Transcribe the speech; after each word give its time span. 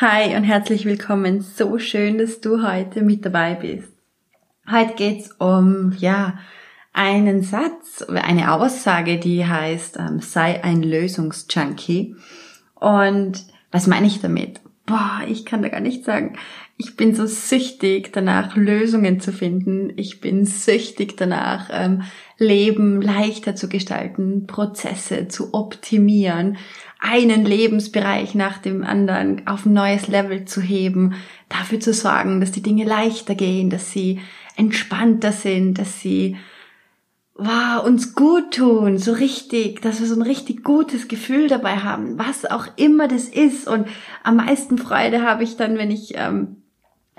Hi 0.00 0.34
und 0.34 0.44
herzlich 0.44 0.86
willkommen. 0.86 1.42
So 1.42 1.78
schön, 1.78 2.16
dass 2.16 2.40
du 2.40 2.66
heute 2.66 3.02
mit 3.02 3.22
dabei 3.26 3.52
bist. 3.52 3.92
Heute 4.70 4.94
geht's 4.94 5.30
um, 5.32 5.92
ja, 5.98 6.38
einen 6.94 7.42
Satz, 7.42 8.00
eine 8.08 8.54
Aussage, 8.54 9.18
die 9.18 9.44
heißt, 9.44 9.98
ähm, 9.98 10.20
sei 10.20 10.64
ein 10.64 10.82
Lösungsjunkie. 10.82 12.16
Und 12.76 13.44
was 13.72 13.86
meine 13.86 14.06
ich 14.06 14.22
damit? 14.22 14.62
Boah, 14.86 15.20
ich 15.28 15.44
kann 15.44 15.60
da 15.60 15.68
gar 15.68 15.80
nicht 15.80 16.06
sagen. 16.06 16.38
Ich 16.78 16.96
bin 16.96 17.14
so 17.14 17.26
süchtig 17.26 18.10
danach, 18.10 18.56
Lösungen 18.56 19.20
zu 19.20 19.34
finden. 19.34 19.92
Ich 19.96 20.22
bin 20.22 20.46
süchtig 20.46 21.18
danach, 21.18 21.68
ähm, 21.70 22.04
Leben 22.38 23.02
leichter 23.02 23.54
zu 23.54 23.68
gestalten, 23.68 24.46
Prozesse 24.46 25.28
zu 25.28 25.52
optimieren, 25.52 26.56
einen 27.00 27.44
Lebensbereich 27.46 28.34
nach 28.34 28.58
dem 28.58 28.84
anderen 28.84 29.46
auf 29.46 29.64
ein 29.64 29.72
neues 29.72 30.06
Level 30.06 30.44
zu 30.44 30.60
heben, 30.60 31.14
dafür 31.48 31.80
zu 31.80 31.94
sorgen, 31.94 32.40
dass 32.40 32.52
die 32.52 32.62
Dinge 32.62 32.84
leichter 32.84 33.34
gehen, 33.34 33.70
dass 33.70 33.90
sie 33.90 34.20
entspannter 34.56 35.32
sind, 35.32 35.78
dass 35.78 36.00
sie 36.00 36.36
wow, 37.40 37.82
uns 37.84 38.14
gut 38.14 38.54
tun, 38.54 38.98
so 38.98 39.12
richtig, 39.12 39.80
dass 39.80 40.00
wir 40.00 40.06
so 40.06 40.14
ein 40.14 40.22
richtig 40.22 40.62
gutes 40.62 41.08
Gefühl 41.08 41.48
dabei 41.48 41.78
haben, 41.78 42.18
was 42.18 42.44
auch 42.44 42.66
immer 42.76 43.08
das 43.08 43.24
ist. 43.24 43.66
Und 43.66 43.88
am 44.22 44.36
meisten 44.36 44.76
Freude 44.76 45.22
habe 45.22 45.42
ich 45.42 45.56
dann, 45.56 45.78
wenn 45.78 45.90
ich 45.90 46.12
ähm, 46.16 46.59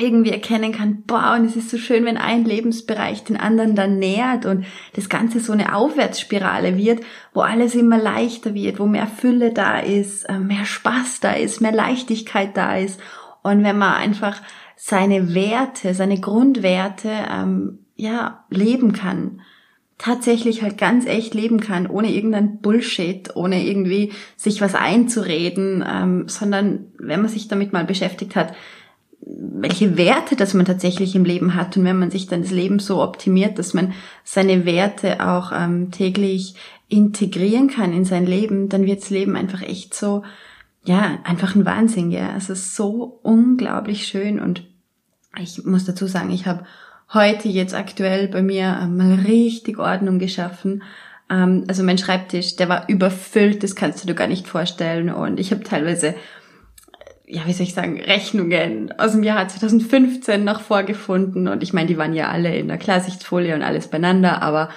irgendwie 0.02 0.32
erkennen 0.32 0.72
kann, 0.72 1.04
boah, 1.04 1.36
und 1.38 1.46
es 1.46 1.56
ist 1.56 1.70
so 1.70 1.78
schön, 1.78 2.06
wenn 2.06 2.18
ein 2.18 2.46
Lebensbereich 2.46 3.24
den 3.24 3.38
anderen 3.38 3.76
dann 3.76 4.00
nährt 4.00 4.46
und 4.46 4.66
das 4.94 5.10
Ganze 5.10 5.40
so 5.40 5.54
eine 5.54 5.76
Aufwärtsspirale 5.76 6.78
wird, 6.78 7.02
wo 7.34 7.42
alles 7.42 7.76
immer 7.76 7.98
leichter 7.98 8.54
wird, 8.54 8.80
wo 8.80 8.86
mehr 8.86 9.08
Fülle 9.08 9.54
da 9.54 9.80
ist, 9.80 10.24
äh, 10.24 10.40
mehr 10.40 10.66
Spaß 10.66 11.20
da 11.20 11.34
ist, 11.34 11.62
mehr 11.62 11.72
Leichtigkeit 11.72 12.58
da 12.58 12.78
ist. 12.78 13.00
Und 13.44 13.64
wenn 13.64 13.78
man 13.78 13.94
einfach 13.94 14.42
seine 14.76 15.36
Werte, 15.36 15.94
seine 15.94 16.20
Grundwerte, 16.20 17.12
ähm, 17.32 17.80
ja, 17.96 18.46
leben 18.50 18.94
kann, 18.94 19.42
tatsächlich 20.02 20.64
halt 20.64 20.80
ganz 20.80 21.06
echt 21.06 21.36
leben 21.36 21.60
kann, 21.60 21.86
ohne 21.86 22.12
irgendein 22.12 22.60
Bullshit, 22.60 23.36
ohne 23.36 23.64
irgendwie 23.64 24.12
sich 24.36 24.60
was 24.60 24.74
einzureden, 24.74 25.86
ähm, 25.88 26.28
sondern 26.28 26.88
wenn 26.98 27.22
man 27.22 27.30
sich 27.30 27.48
damit 27.48 27.72
mal 27.72 27.86
beschäftigt 27.86 28.36
hat, 28.36 28.56
welche 29.38 29.98
Werte 29.98 30.36
das 30.36 30.54
man 30.54 30.66
tatsächlich 30.66 31.16
im 31.16 31.26
Leben 31.26 31.56
hat 31.56 31.78
und 31.78 31.86
wenn 31.86 32.00
man 32.00 32.12
sich 32.12 32.28
dann 32.28 32.42
das 32.42 32.52
Leben 32.52 32.80
so 32.80 33.02
optimiert, 33.02 33.60
dass 33.60 33.74
man 33.74 33.94
seine 34.24 34.66
Werte 34.66 35.26
auch 35.26 35.52
ähm, 35.54 35.92
täglich 35.92 36.56
integrieren 36.90 37.70
kann 37.70 37.94
in 37.94 38.06
sein 38.06 38.26
Leben, 38.26 38.68
dann 38.68 38.86
wird 38.86 39.02
das 39.02 39.10
Leben 39.10 39.36
einfach 39.36 39.62
echt 39.62 39.94
so, 39.94 40.24
ja, 40.84 41.20
einfach 41.24 41.56
ein 41.56 41.66
Wahnsinn, 41.66 42.12
ja. 42.12 42.36
Es 42.36 42.50
ist 42.50 42.76
so 42.76 43.20
unglaublich 43.24 44.08
schön 44.08 44.40
und 44.40 44.64
ich 45.40 45.64
muss 45.64 45.86
dazu 45.86 46.08
sagen, 46.08 46.32
ich 46.32 46.46
habe 46.46 46.66
heute 47.14 47.48
jetzt 47.48 47.74
aktuell 47.74 48.28
bei 48.28 48.42
mir 48.42 48.80
ähm, 48.82 48.98
mal 48.98 49.14
richtig 49.14 49.80
Ordnung 49.80 50.20
geschaffen. 50.20 50.84
Ähm, 51.30 51.64
also 51.68 51.84
mein 51.84 51.98
Schreibtisch, 51.98 52.58
der 52.58 52.68
war 52.68 52.90
überfüllt, 52.90 53.64
das 53.64 53.76
kannst 53.76 54.04
du 54.04 54.08
dir 54.08 54.16
gar 54.16 54.28
nicht 54.28 54.48
vorstellen 54.48 55.10
und 55.10 55.40
ich 55.40 55.52
habe 55.52 55.64
teilweise 55.64 56.16
ja, 57.32 57.44
wie 57.46 57.54
soll 57.54 57.66
ich 57.66 57.74
sagen, 57.74 58.00
Rechnungen 58.00 58.94
aus 58.98 59.14
dem 59.14 59.24
Jahr 59.24 59.48
2015 59.48 60.44
noch 60.44 60.60
vorgefunden. 60.60 61.48
Und 61.48 61.64
ich 61.64 61.72
meine, 61.72 61.88
die 61.88 61.98
waren 61.98 62.14
ja 62.14 62.30
alle 62.30 62.56
in 62.58 62.68
der 62.68 62.78
Klarsichtfolie 62.78 63.56
und 63.56 63.64
alles 63.64 63.88
beieinander, 63.88 64.42
aber 64.42 64.70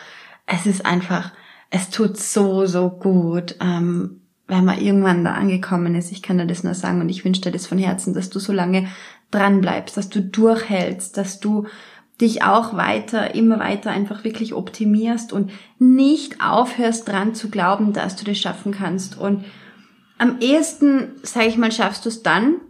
es 0.46 0.64
ist 0.64 0.86
einfach, 0.86 1.32
es 1.70 1.90
tut 1.90 2.16
so, 2.16 2.66
so 2.66 2.90
gut, 2.90 3.56
ähm, 3.60 4.20
wenn 4.46 4.64
man 4.64 4.78
irgendwann 4.78 5.24
da 5.24 5.32
angekommen 5.32 5.96
ist. 5.96 6.12
Ich 6.12 6.22
kann 6.22 6.38
dir 6.38 6.46
das 6.46 6.62
nur 6.62 6.74
sagen 6.74 7.00
und 7.00 7.08
ich 7.08 7.24
wünsche 7.24 7.40
dir 7.40 7.50
das 7.50 7.66
von 7.66 7.78
Herzen, 7.78 8.14
dass 8.14 8.30
du 8.30 8.38
so 8.38 8.52
lange 8.52 8.86
dran 9.32 9.60
bleibst, 9.60 9.96
dass 9.96 10.08
du 10.08 10.22
durchhältst, 10.22 11.16
dass 11.16 11.40
du 11.40 11.66
dich 12.20 12.44
auch 12.44 12.76
weiter, 12.76 13.34
immer 13.34 13.58
weiter 13.58 13.90
einfach 13.90 14.22
wirklich 14.22 14.54
optimierst 14.54 15.32
und 15.32 15.50
nicht 15.80 16.40
aufhörst 16.40 17.08
dran 17.08 17.34
zu 17.34 17.50
glauben, 17.50 17.92
dass 17.92 18.14
du 18.14 18.24
das 18.24 18.38
schaffen 18.38 18.70
kannst 18.70 19.18
und 19.18 19.44
am 20.18 20.38
ehesten, 20.40 21.12
sage 21.22 21.48
ich 21.48 21.56
mal, 21.56 21.72
schaffst 21.72 22.04
du 22.04 22.08
es 22.08 22.22
dann, 22.22 22.60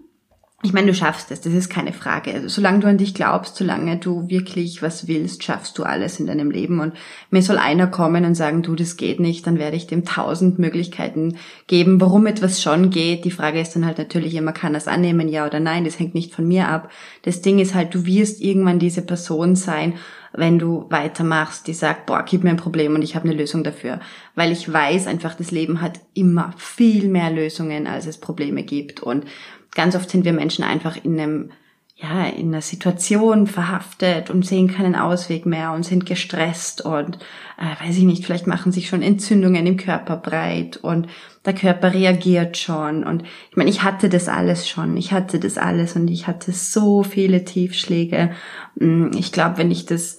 ich 0.65 0.73
meine, 0.73 0.87
du 0.87 0.95
schaffst 0.95 1.31
es, 1.31 1.43
das 1.43 1.53
ist 1.53 1.69
keine 1.69 1.93
Frage. 1.93 2.33
Also, 2.33 2.49
solange 2.49 2.81
du 2.81 2.89
an 2.89 2.97
dich 2.97 3.13
glaubst, 3.13 3.57
solange 3.57 3.99
du 3.99 4.31
wirklich 4.31 4.81
was 4.81 5.07
willst, 5.07 5.45
schaffst 5.45 5.77
du 5.77 5.83
alles 5.83 6.19
in 6.19 6.27
deinem 6.27 6.51
Leben. 6.51 6.81
Und 6.81 6.95
mir 7.31 7.43
soll 7.43 7.59
einer 7.59 7.87
kommen 7.87 8.25
und 8.25 8.35
sagen, 8.35 8.63
du, 8.63 8.75
das 8.75 8.97
geht 8.97 9.21
nicht, 9.21 9.47
dann 9.47 9.59
werde 9.59 9.77
ich 9.77 9.87
dem 9.87 10.07
tausend 10.07 10.59
Möglichkeiten 10.59 11.37
geben, 11.67 12.01
warum 12.01 12.27
etwas 12.27 12.63
schon 12.63 12.89
geht. 12.89 13.27
Die 13.27 13.31
Frage 13.31 13.61
ist 13.61 13.77
dann 13.77 13.85
halt 13.85 13.99
natürlich 13.99 14.35
immer, 14.37 14.53
kann 14.53 14.73
das 14.73 14.89
annehmen, 14.89 15.29
ja 15.29 15.47
oder 15.47 15.61
nein? 15.61 15.85
Das 15.85 15.99
hängt 15.99 16.15
nicht 16.15 16.35
von 16.35 16.49
mir 16.49 16.67
ab. 16.69 16.91
Das 17.23 17.43
Ding 17.43 17.59
ist 17.59 17.75
halt, 17.75 17.95
du 17.95 18.07
wirst 18.07 18.41
irgendwann 18.41 18.79
diese 18.79 19.03
Person 19.03 19.57
sein, 19.57 19.95
wenn 20.33 20.59
du 20.59 20.87
weitermachst, 20.91 21.67
die 21.67 21.75
sagt, 21.75 22.07
boah, 22.07 22.25
gib 22.27 22.43
mir 22.43 22.51
ein 22.51 22.57
Problem 22.57 22.95
und 22.95 23.03
ich 23.03 23.15
habe 23.15 23.29
eine 23.29 23.37
Lösung 23.37 23.63
dafür. 23.63 24.01
Weil 24.35 24.51
ich 24.51 24.73
weiß 24.73 25.07
einfach, 25.07 25.35
das 25.35 25.51
Leben 25.51 25.81
hat 25.81 26.01
immer 26.15 26.55
viel 26.57 27.09
mehr 27.09 27.31
Lösungen, 27.31 27.87
als 27.87 28.07
es 28.07 28.19
Probleme 28.19 28.65
gibt. 28.65 29.01
Und 29.01 29.27
ganz 29.75 29.97
oft 29.97 30.11
sind 30.11 30.25
wir 30.25 30.33
Menschen 30.33 30.65
einfach 30.65 30.97
in 31.03 31.19
einem 31.19 31.51
ja, 31.97 32.27
in 32.27 32.49
einer 32.49 32.61
Situation 32.61 33.47
verhaftet 33.47 34.29
und 34.29 34.45
sehen 34.45 34.67
keinen 34.67 34.97
Ausweg 34.97 35.47
mehr 35.47 35.73
und 35.73 35.85
sind 35.85 36.07
gestresst 36.07 36.85
und 36.85 37.19
äh, 37.57 37.87
weiß 37.87 37.97
ich 37.97 38.03
nicht, 38.03 38.25
vielleicht 38.25 38.49
machen 38.49 38.73
sich 38.73 38.89
schon 38.89 39.01
Entzündungen 39.01 39.65
im 39.65 39.77
Körper 39.77 40.17
breit 40.17 40.77
und 40.77 41.07
der 41.47 41.55
Körper 41.55 41.95
reagiert 41.95 42.59
schon 42.59 43.05
und 43.05 43.23
ich 43.51 43.57
meine, 43.57 43.71
ich 43.71 43.85
hatte 43.85 44.09
das 44.09 44.29
alles 44.29 44.69
schon, 44.69 44.97
ich 44.97 45.13
hatte 45.13 45.39
das 45.39 45.57
alles 45.57 45.95
und 45.95 46.09
ich 46.09 46.27
hatte 46.27 46.51
so 46.51 47.05
viele 47.05 47.45
Tiefschläge. 47.45 48.33
Mm, 48.75 49.11
ich 49.17 49.31
glaube, 49.31 49.59
wenn 49.59 49.71
ich 49.71 49.87
das 49.87 50.19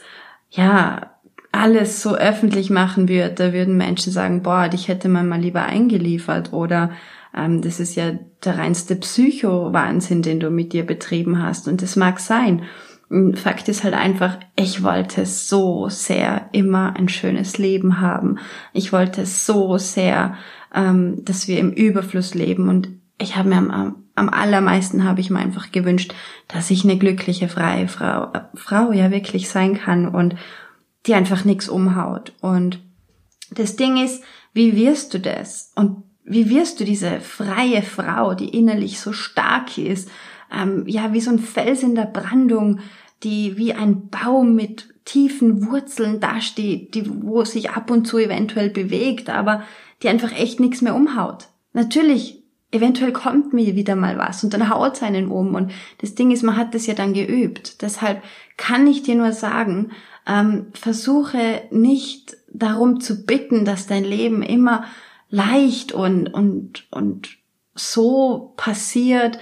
ja 0.50 1.12
alles 1.52 2.02
so 2.02 2.16
öffentlich 2.16 2.70
machen 2.70 3.10
würde, 3.10 3.52
würden 3.52 3.76
Menschen 3.76 4.14
sagen, 4.14 4.44
boah, 4.44 4.70
dich 4.70 4.88
hätte 4.88 5.10
man 5.10 5.28
mal 5.28 5.42
lieber 5.42 5.64
eingeliefert 5.64 6.54
oder 6.54 6.92
das 7.36 7.80
ist 7.80 7.96
ja 7.96 8.14
der 8.44 8.58
reinste 8.58 8.96
Psycho-Wahnsinn, 8.96 10.22
den 10.22 10.40
du 10.40 10.50
mit 10.50 10.72
dir 10.72 10.86
betrieben 10.86 11.42
hast. 11.42 11.68
Und 11.68 11.82
das 11.82 11.96
mag 11.96 12.20
sein. 12.20 12.64
Fakt 13.36 13.68
ist 13.68 13.84
halt 13.84 13.94
einfach, 13.94 14.40
ich 14.56 14.84
wollte 14.84 15.26
so 15.26 15.90
sehr 15.90 16.50
immer 16.54 16.96
ein 16.96 17.10
schönes 17.10 17.58
Leben 17.58 18.00
haben. 18.00 18.40
Ich 18.74 18.94
wollte 18.94 19.26
so 19.26 19.78
sehr, 19.78 20.36
ähm, 20.74 21.24
dass 21.24 21.48
wir 21.48 21.60
im 21.60 21.72
Überfluss 21.72 22.34
leben. 22.34 22.70
Und 22.70 22.90
ich 23.20 23.36
habe 23.36 23.50
mir 23.50 23.58
am, 23.58 24.06
am 24.16 24.30
allermeisten 24.30 25.04
habe 25.04 25.20
ich 25.20 25.30
mir 25.30 25.40
einfach 25.40 25.72
gewünscht, 25.72 26.16
dass 26.48 26.72
ich 26.72 26.84
eine 26.84 26.98
glückliche, 26.98 27.50
freie 27.50 27.88
Frau, 27.88 28.32
äh, 28.34 28.42
Frau 28.56 28.92
ja 28.92 29.12
wirklich 29.12 29.50
sein 29.50 29.76
kann 29.76 30.08
und 30.08 30.36
die 31.06 31.14
einfach 31.14 31.46
nichts 31.46 31.70
umhaut. 31.70 32.34
Und 32.42 32.80
das 33.52 33.76
Ding 33.76 34.04
ist, 34.04 34.24
wie 34.54 34.76
wirst 34.76 35.14
du 35.14 35.20
das? 35.20 35.72
Und 35.76 36.05
wie 36.26 36.50
wirst 36.50 36.80
du 36.80 36.86
diese 36.86 37.20
freie 37.22 37.84
Frau, 37.84 38.34
die 38.34 38.50
innerlich 38.50 39.00
so 39.00 39.14
stark 39.14 39.78
ist, 39.78 40.10
ähm, 40.52 40.84
ja, 40.88 41.14
wie 41.14 41.22
so 41.22 41.32
ein 41.32 41.40
Fels 41.40 41.84
in 41.84 41.96
der 41.96 42.06
Brandung, 42.06 42.80
die 43.24 43.58
wie 43.58 43.74
ein 43.74 44.10
Baum 44.10 44.56
mit 44.56 44.90
tiefen 45.06 45.68
Wurzeln 45.68 46.20
dasteht, 46.20 46.96
die, 46.96 47.10
wo 47.24 47.44
sich 47.46 47.72
ab 47.72 47.92
und 47.92 48.08
zu 48.08 48.18
eventuell 48.18 48.70
bewegt, 48.70 49.30
aber 49.30 49.64
die 50.02 50.10
einfach 50.10 50.32
echt 50.32 50.60
nichts 50.60 50.82
mehr 50.82 50.96
umhaut. 50.96 51.48
Natürlich, 51.74 52.44
eventuell 52.72 53.14
kommt 53.14 53.54
mir 53.54 53.76
wieder 53.76 53.96
mal 53.96 54.18
was 54.18 54.44
und 54.44 54.54
dann 54.54 54.70
haut 54.70 55.02
einen 55.04 55.28
um 55.28 55.54
und 55.54 55.72
das 56.00 56.16
Ding 56.16 56.32
ist, 56.32 56.44
man 56.44 56.58
hat 56.58 56.74
das 56.74 56.88
ja 56.88 56.96
dann 56.96 57.14
geübt. 57.14 57.82
Deshalb 57.84 58.22
kann 58.58 58.88
ich 58.88 59.04
dir 59.04 59.16
nur 59.16 59.32
sagen, 59.32 59.92
ähm, 60.28 60.68
versuche 60.74 61.62
nicht 61.70 62.36
darum 62.52 63.00
zu 63.00 63.26
bitten, 63.26 63.64
dass 63.64 63.88
dein 63.88 64.04
Leben 64.04 64.42
immer 64.42 64.86
leicht 65.36 65.92
und, 65.92 66.34
und, 66.34 66.88
und 66.92 67.38
so 67.74 68.54
passiert, 68.56 69.38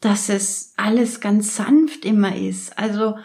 dass 0.00 0.28
es 0.28 0.74
alles 0.76 1.20
ganz 1.20 1.54
sanft 1.56 2.04
immer 2.04 2.36
ist. 2.36 2.76
Also 2.76 3.16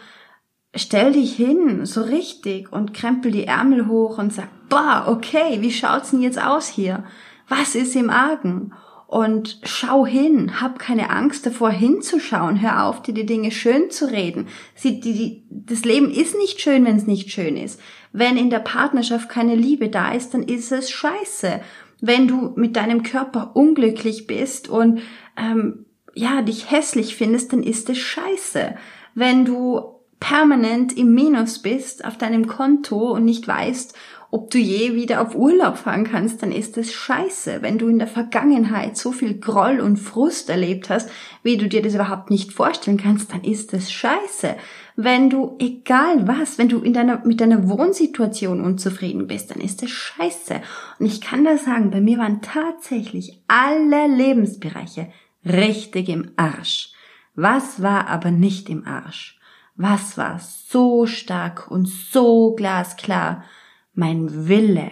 stell 0.74 1.12
dich 1.12 1.34
hin, 1.34 1.84
so 1.86 2.02
richtig, 2.02 2.72
und 2.72 2.94
krempel 2.94 3.32
die 3.32 3.46
Ärmel 3.46 3.88
hoch 3.88 4.18
und 4.18 4.32
sag, 4.32 4.48
boah, 4.68 5.06
okay, 5.08 5.60
wie 5.60 5.72
schaut's 5.72 6.10
denn 6.10 6.20
jetzt 6.20 6.40
aus 6.40 6.68
hier? 6.68 7.04
Was 7.48 7.74
ist 7.74 7.96
im 7.96 8.10
Argen? 8.10 8.72
Und 9.06 9.60
schau 9.64 10.06
hin, 10.06 10.60
hab 10.60 10.78
keine 10.78 11.10
Angst 11.10 11.46
davor 11.46 11.70
hinzuschauen, 11.70 12.60
hör 12.60 12.84
auf, 12.84 13.02
dir 13.02 13.14
die 13.14 13.26
Dinge 13.26 13.50
schön 13.50 13.90
zu 13.90 14.10
reden. 14.10 14.48
Sie, 14.74 14.98
die, 14.98 15.12
die, 15.12 15.44
das 15.50 15.84
Leben 15.84 16.10
ist 16.10 16.36
nicht 16.36 16.60
schön, 16.60 16.84
wenn 16.84 16.96
es 16.96 17.06
nicht 17.06 17.30
schön 17.30 17.56
ist. 17.56 17.80
Wenn 18.12 18.36
in 18.36 18.50
der 18.50 18.60
Partnerschaft 18.60 19.28
keine 19.28 19.54
Liebe 19.54 19.88
da 19.88 20.12
ist, 20.12 20.34
dann 20.34 20.42
ist 20.42 20.72
es 20.72 20.90
scheiße. 20.90 21.60
Wenn 22.00 22.28
du 22.28 22.52
mit 22.56 22.76
deinem 22.76 23.02
Körper 23.02 23.52
unglücklich 23.54 24.26
bist 24.26 24.68
und 24.68 25.00
ähm, 25.36 25.86
ja 26.14 26.42
dich 26.42 26.70
hässlich 26.70 27.16
findest, 27.16 27.52
dann 27.52 27.62
ist 27.62 27.90
es 27.90 27.98
scheiße. 27.98 28.76
Wenn 29.14 29.44
du 29.44 29.94
permanent 30.20 30.96
im 30.96 31.14
Minus 31.14 31.60
bist 31.60 32.04
auf 32.04 32.16
deinem 32.16 32.46
Konto 32.46 33.12
und 33.12 33.24
nicht 33.24 33.46
weißt, 33.46 33.94
ob 34.30 34.50
du 34.50 34.58
je 34.58 34.94
wieder 34.94 35.20
auf 35.20 35.36
Urlaub 35.36 35.76
fahren 35.76 36.02
kannst, 36.02 36.42
dann 36.42 36.50
ist 36.50 36.76
es 36.76 36.92
scheiße. 36.92 37.58
Wenn 37.60 37.78
du 37.78 37.86
in 37.86 38.00
der 38.00 38.08
Vergangenheit 38.08 38.96
so 38.96 39.12
viel 39.12 39.38
Groll 39.38 39.78
und 39.78 39.96
Frust 39.96 40.50
erlebt 40.50 40.90
hast, 40.90 41.08
wie 41.44 41.56
du 41.56 41.68
dir 41.68 41.82
das 41.82 41.94
überhaupt 41.94 42.30
nicht 42.30 42.52
vorstellen 42.52 42.96
kannst, 42.96 43.32
dann 43.32 43.44
ist 43.44 43.72
es 43.74 43.92
scheiße. 43.92 44.56
Wenn 44.96 45.28
du, 45.28 45.56
egal 45.58 46.28
was, 46.28 46.56
wenn 46.56 46.68
du 46.68 46.78
in 46.80 46.92
deiner, 46.92 47.24
mit 47.24 47.40
deiner 47.40 47.68
Wohnsituation 47.68 48.60
unzufrieden 48.60 49.26
bist, 49.26 49.50
dann 49.50 49.60
ist 49.60 49.82
es 49.82 49.90
scheiße. 49.90 50.60
Und 51.00 51.06
ich 51.06 51.20
kann 51.20 51.44
da 51.44 51.58
sagen, 51.58 51.90
bei 51.90 52.00
mir 52.00 52.18
waren 52.18 52.42
tatsächlich 52.42 53.42
alle 53.48 54.06
Lebensbereiche 54.06 55.08
richtig 55.44 56.08
im 56.08 56.30
Arsch. 56.36 56.92
Was 57.34 57.82
war 57.82 58.06
aber 58.06 58.30
nicht 58.30 58.68
im 58.70 58.86
Arsch? 58.86 59.40
Was 59.74 60.16
war 60.16 60.38
so 60.38 61.06
stark 61.06 61.68
und 61.68 61.88
so 61.88 62.54
glasklar? 62.54 63.42
Mein 63.94 64.48
Wille. 64.48 64.90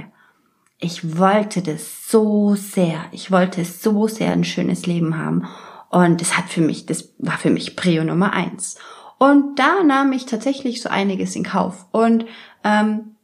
Ich 0.79 1.17
wollte 1.17 1.63
das 1.63 2.11
so 2.11 2.57
sehr. 2.57 3.05
Ich 3.13 3.31
wollte 3.31 3.65
so 3.65 4.09
sehr 4.09 4.33
ein 4.33 4.43
schönes 4.43 4.87
Leben 4.87 5.17
haben. 5.17 5.47
Und 5.91 6.21
das 6.21 6.37
hat 6.37 6.47
für 6.47 6.61
mich, 6.61 6.87
das 6.87 7.15
war 7.19 7.39
für 7.39 7.51
mich 7.51 7.77
Prio 7.77 8.03
Nummer 8.03 8.33
eins. 8.33 8.77
Und 9.23 9.57
da 9.57 9.85
nahm 9.85 10.11
ich 10.11 10.27
tatsächlich 10.27 10.83
so 10.83 10.89
einiges 10.89 11.37
in 11.37 11.45
Kauf. 11.45 11.87
Und 11.93 12.25
ähm, 12.65 13.15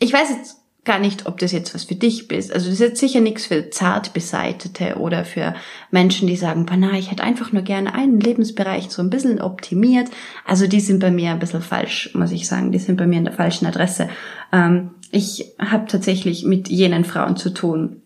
ich 0.00 0.10
weiß 0.10 0.30
jetzt 0.30 0.56
gar 0.84 0.98
nicht, 0.98 1.26
ob 1.26 1.36
das 1.36 1.52
jetzt 1.52 1.74
was 1.74 1.84
für 1.84 1.96
dich 1.96 2.28
bist. 2.28 2.50
Also 2.50 2.70
das 2.70 2.80
ist 2.80 2.80
jetzt 2.80 3.00
sicher 3.00 3.20
nichts 3.20 3.44
für 3.44 3.68
zart 3.68 4.14
beseitete 4.14 4.96
oder 4.96 5.26
für 5.26 5.54
Menschen, 5.90 6.28
die 6.28 6.36
sagen, 6.36 6.64
na, 6.78 6.92
ich 6.92 7.10
hätte 7.10 7.22
einfach 7.22 7.52
nur 7.52 7.60
gerne 7.60 7.92
einen 7.92 8.20
Lebensbereich 8.20 8.88
so 8.88 9.02
ein 9.02 9.10
bisschen 9.10 9.38
optimiert. 9.38 10.08
Also 10.46 10.66
die 10.66 10.80
sind 10.80 11.00
bei 11.00 11.10
mir 11.10 11.32
ein 11.32 11.40
bisschen 11.40 11.60
falsch, 11.60 12.14
muss 12.14 12.32
ich 12.32 12.48
sagen. 12.48 12.72
Die 12.72 12.78
sind 12.78 12.96
bei 12.96 13.06
mir 13.06 13.18
in 13.18 13.26
der 13.26 13.34
falschen 13.34 13.66
Adresse. 13.66 14.08
Ähm, 14.50 14.92
ich 15.10 15.52
habe 15.58 15.88
tatsächlich 15.88 16.46
mit 16.46 16.70
jenen 16.70 17.04
Frauen 17.04 17.36
zu 17.36 17.50
tun, 17.50 18.00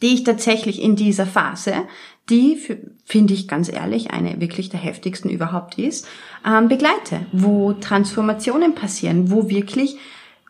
die 0.00 0.14
ich 0.14 0.24
tatsächlich 0.24 0.80
in 0.80 0.96
dieser 0.96 1.26
Phase, 1.26 1.74
die 2.30 2.58
finde 3.04 3.34
ich 3.34 3.48
ganz 3.48 3.70
ehrlich 3.70 4.10
eine 4.10 4.40
wirklich 4.40 4.68
der 4.68 4.80
heftigsten 4.80 5.30
überhaupt 5.30 5.78
ist, 5.78 6.06
ähm, 6.46 6.68
begleite, 6.68 7.26
wo 7.32 7.72
Transformationen 7.72 8.74
passieren, 8.74 9.30
wo 9.30 9.48
wirklich 9.48 9.96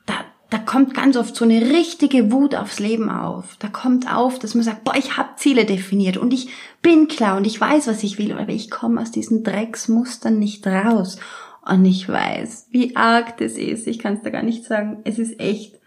da 0.06 0.14
da 0.52 0.58
kommt 0.58 0.92
ganz 0.92 1.16
oft 1.16 1.34
so 1.34 1.46
eine 1.46 1.62
richtige 1.62 2.30
Wut 2.30 2.54
aufs 2.54 2.78
Leben 2.78 3.08
auf. 3.08 3.56
Da 3.58 3.68
kommt 3.68 4.12
auf, 4.14 4.38
dass 4.38 4.54
man 4.54 4.62
sagt, 4.62 4.84
boah, 4.84 4.94
ich 4.94 5.16
habe 5.16 5.30
Ziele 5.36 5.64
definiert 5.64 6.18
und 6.18 6.34
ich 6.34 6.48
bin 6.82 7.08
klar 7.08 7.38
und 7.38 7.46
ich 7.46 7.58
weiß, 7.58 7.86
was 7.86 8.02
ich 8.02 8.18
will, 8.18 8.32
aber 8.32 8.50
ich 8.50 8.70
komme 8.70 9.00
aus 9.00 9.10
diesen 9.10 9.44
Drecksmustern 9.44 10.38
nicht 10.38 10.66
raus. 10.66 11.16
Und 11.64 11.86
ich 11.86 12.06
weiß, 12.06 12.66
wie 12.70 12.96
arg 12.96 13.38
das 13.38 13.52
ist. 13.52 13.86
Ich 13.86 13.98
kann 13.98 14.14
es 14.14 14.22
da 14.22 14.28
gar 14.28 14.42
nicht 14.42 14.64
sagen. 14.64 14.98
Es 15.04 15.18
ist 15.18 15.40
echt, 15.40 15.78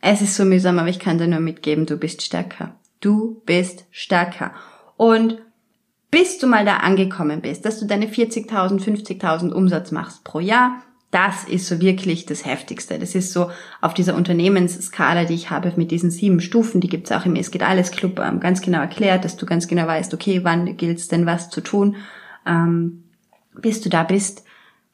es 0.00 0.22
ist 0.22 0.36
so 0.36 0.46
mühsam, 0.46 0.78
aber 0.78 0.88
ich 0.88 1.00
kann 1.00 1.18
dir 1.18 1.28
nur 1.28 1.40
mitgeben, 1.40 1.84
du 1.84 1.98
bist 1.98 2.22
stärker. 2.22 2.76
Du 3.00 3.42
bist 3.44 3.84
stärker. 3.90 4.54
Und 5.04 5.36
bis 6.10 6.38
du 6.38 6.46
mal 6.46 6.64
da 6.64 6.78
angekommen 6.78 7.42
bist, 7.42 7.66
dass 7.66 7.78
du 7.78 7.84
deine 7.84 8.06
40.000, 8.06 8.80
50.000 8.80 9.52
Umsatz 9.52 9.92
machst 9.92 10.24
pro 10.24 10.40
Jahr, 10.40 10.80
das 11.10 11.44
ist 11.44 11.66
so 11.66 11.82
wirklich 11.82 12.24
das 12.24 12.46
Heftigste. 12.46 12.98
Das 12.98 13.14
ist 13.14 13.30
so 13.30 13.50
auf 13.82 13.92
dieser 13.92 14.14
Unternehmensskala, 14.14 15.26
die 15.26 15.34
ich 15.34 15.50
habe 15.50 15.70
mit 15.76 15.90
diesen 15.90 16.10
sieben 16.10 16.40
Stufen, 16.40 16.80
die 16.80 16.88
gibt's 16.88 17.12
auch 17.12 17.26
im 17.26 17.36
Es 17.36 17.50
geht 17.50 17.62
alles 17.62 17.90
Club 17.90 18.18
ähm, 18.18 18.40
ganz 18.40 18.62
genau 18.62 18.78
erklärt, 18.78 19.26
dass 19.26 19.36
du 19.36 19.44
ganz 19.44 19.68
genau 19.68 19.86
weißt, 19.86 20.14
okay, 20.14 20.40
wann 20.42 20.74
gilt's 20.78 21.06
denn 21.06 21.26
was 21.26 21.50
zu 21.50 21.60
tun, 21.60 21.96
ähm, 22.46 23.04
bis 23.60 23.82
du 23.82 23.90
da 23.90 24.04
bist. 24.04 24.42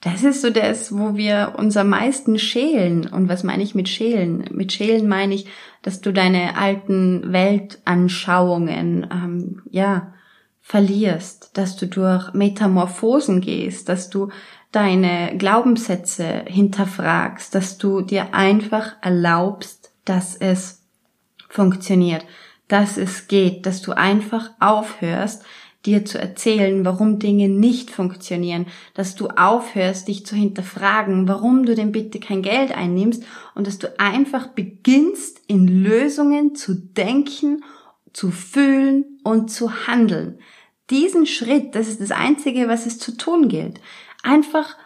Das 0.01 0.25
ist 0.25 0.41
so 0.41 0.49
das, 0.49 0.97
wo 0.97 1.17
wir 1.17 1.55
uns 1.59 1.77
am 1.77 1.91
meisten 1.91 2.39
schälen. 2.39 3.07
Und 3.07 3.29
was 3.29 3.45
meine 3.45 3.63
ich 3.63 3.75
mit 3.75 3.89
schälen? 3.89 4.47
Mit 4.51 4.73
schälen 4.73 5.07
meine 5.09 5.35
ich, 5.35 5.47
dass 5.83 6.01
du 6.01 6.13
deine 6.13 6.57
alten 6.57 7.33
Weltanschauungen, 7.33 9.07
ähm, 9.13 9.63
ja, 9.71 10.15
verlierst, 10.63 11.57
dass 11.59 11.77
du 11.77 11.87
durch 11.87 12.33
Metamorphosen 12.33 13.41
gehst, 13.41 13.89
dass 13.89 14.09
du 14.09 14.29
deine 14.73 15.37
Glaubenssätze 15.37 16.45
hinterfragst, 16.47 17.55
dass 17.55 17.77
du 17.77 18.03
dir 18.03 18.35
einfach 18.35 18.93
erlaubst, 19.03 19.93
dass 20.05 20.37
es 20.37 20.87
funktioniert, 21.49 22.25
dass 22.69 22.97
es 22.97 23.27
geht, 23.27 23.67
dass 23.67 23.83
du 23.83 23.93
einfach 23.93 24.51
aufhörst, 24.61 25.45
dir 25.87 26.05
zu 26.05 26.19
erzählen, 26.19 26.85
warum 26.85 27.19
Dinge 27.19 27.49
nicht 27.49 27.91
funktionieren, 27.91 28.67
dass 28.95 29.15
du 29.15 29.29
aufhörst, 29.29 30.09
dich 30.09 30.27
zu 30.27 30.37
hinterfragen, 30.37 31.27
warum 31.27 31.65
du 31.65 31.75
denn 31.75 31.93
bitte 31.93 32.21
kein 32.21 32.43
Geld 32.43 32.73
einnimmst 32.73 33.25
und 33.55 33.67
dass 33.67 33.79
du 33.79 33.99
einfach 33.99 34.49
beginnst, 34.49 35.41
in 35.47 35.67
Lösungen 35.83 36.55
zu 36.55 36.75
denken, 36.75 37.65
zu 38.13 38.31
fühlen 38.31 39.21
und 39.25 39.51
zu 39.51 39.87
handeln. 39.87 40.39
Diesen 40.91 41.27
Schritt, 41.27 41.75
das 41.75 41.89
ist 41.89 42.01
das 42.01 42.11
Einzige, 42.11 42.69
was 42.69 42.85
es 42.85 42.99
zu 42.99 43.17
tun 43.17 43.49
gilt 43.49 43.81
einfach 44.23 44.77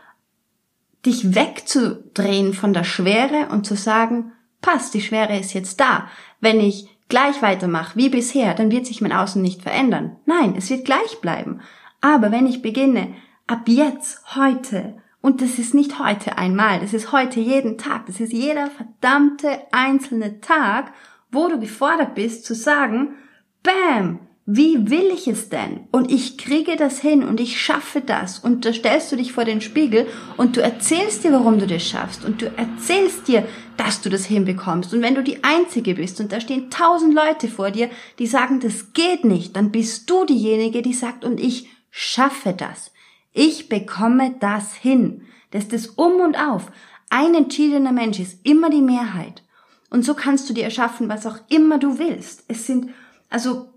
dich 1.05 1.35
wegzudrehen 1.35 2.55
von 2.55 2.73
der 2.73 2.85
Schwere 2.85 3.49
und 3.51 3.67
zu 3.67 3.77
sagen, 3.77 4.33
passt, 4.65 4.95
die 4.95 5.03
Schwere 5.03 5.39
ist 5.39 5.53
jetzt 5.53 5.79
da. 5.79 6.09
Wenn 6.41 6.59
ich 6.59 6.89
gleich 7.09 7.43
weitermache 7.43 7.97
wie 7.97 8.09
bisher, 8.09 8.55
dann 8.55 8.71
wird 8.71 8.87
sich 8.87 9.03
mein 9.03 9.13
Außen 9.13 9.43
nicht 9.43 9.63
verändern. 9.63 10.17
Nein, 10.25 10.55
es 10.57 10.71
wird 10.71 10.87
gleich 10.87 11.21
bleiben. 11.21 11.61
Aber 12.01 12.33
wenn 12.33 12.47
ich 12.47 12.63
beginne, 12.63 13.15
ab 13.47 13.69
jetzt, 13.69 14.23
heute, 14.35 14.95
und 15.21 15.43
das 15.43 15.59
ist 15.59 15.75
nicht 15.75 15.99
heute 15.99 16.39
einmal, 16.39 16.81
das 16.81 16.95
ist 16.95 17.13
heute 17.13 17.41
jeden 17.41 17.77
Tag, 17.77 18.07
das 18.07 18.21
ist 18.21 18.33
jeder 18.33 18.71
verdammte 18.71 19.61
einzelne 19.71 20.41
Tag, 20.41 20.93
wo 21.31 21.49
du 21.49 21.61
gefordert 21.61 22.15
bist 22.15 22.47
zu 22.47 22.55
sagen, 22.55 23.17
Bam, 23.63 24.21
wie 24.47 24.91
will 24.91 25.11
ich 25.15 25.27
es 25.27 25.49
denn? 25.49 25.89
Und 25.91 26.11
ich 26.11 26.37
kriege 26.37 26.77
das 26.77 27.01
hin 27.01 27.25
und 27.25 27.41
ich 27.41 27.59
schaffe 27.59 28.03
das. 28.03 28.39
Und 28.39 28.67
da 28.67 28.75
stellst 28.75 29.11
du 29.11 29.17
dich 29.17 29.33
vor 29.33 29.47
den 29.47 29.63
Spiegel 29.63 30.07
und 30.37 30.57
du 30.57 30.63
erzählst 30.63 31.25
dir, 31.25 31.33
warum 31.33 31.59
du 31.59 31.67
das 31.67 31.83
schaffst. 31.83 32.27
Und 32.27 32.43
du 32.43 32.53
erzählst 32.55 33.27
dir, 33.27 33.47
dass 33.79 34.03
du 34.03 34.11
das 34.11 34.27
hinbekommst. 34.27 34.93
Und 34.93 35.01
wenn 35.01 35.15
du 35.15 35.23
die 35.23 35.43
Einzige 35.43 35.95
bist 35.95 36.21
und 36.21 36.31
da 36.31 36.41
stehen 36.41 36.69
tausend 36.71 37.15
Leute 37.15 37.49
vor 37.49 37.71
dir, 37.71 37.89
die 38.19 38.27
sagen, 38.27 38.61
das 38.61 38.93
geht 38.93 39.25
nicht, 39.25 39.57
dann 39.57 39.73
bist 39.73 40.11
du 40.11 40.27
diejenige, 40.27 40.83
die 40.83 40.93
sagt, 40.93 41.25
und 41.25 41.41
ich 41.41 41.71
schaffe 41.91 42.53
das. 42.53 42.93
Ich 43.33 43.71
bekomme 43.71 44.35
das 44.41 44.75
hin. 44.75 45.23
Das 45.53 45.65
ist 45.65 45.73
das 45.73 45.87
Um 45.87 46.21
und 46.21 46.37
Auf. 46.39 46.71
Ein 47.09 47.35
entschiedener 47.35 47.93
Mensch 47.93 48.21
ist 48.21 48.45
immer 48.45 48.69
die 48.69 48.83
Mehrheit. 48.83 49.43
Und 49.89 50.05
so 50.05 50.13
kannst 50.13 50.51
du 50.51 50.55
dir 50.55 50.65
erschaffen, 50.65 51.09
was 51.09 51.25
auch 51.25 51.39
immer 51.49 51.79
du 51.79 51.99
willst. 51.99 52.45
Es 52.49 52.67
sind, 52.67 52.91
also 53.31 53.74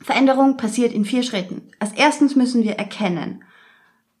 Veränderung 0.00 0.56
passiert 0.56 0.92
in 0.92 1.04
vier 1.04 1.22
Schritten. 1.22 1.62
Als 1.78 1.92
erstens 1.92 2.36
müssen 2.36 2.62
wir 2.62 2.72
erkennen. 2.72 3.44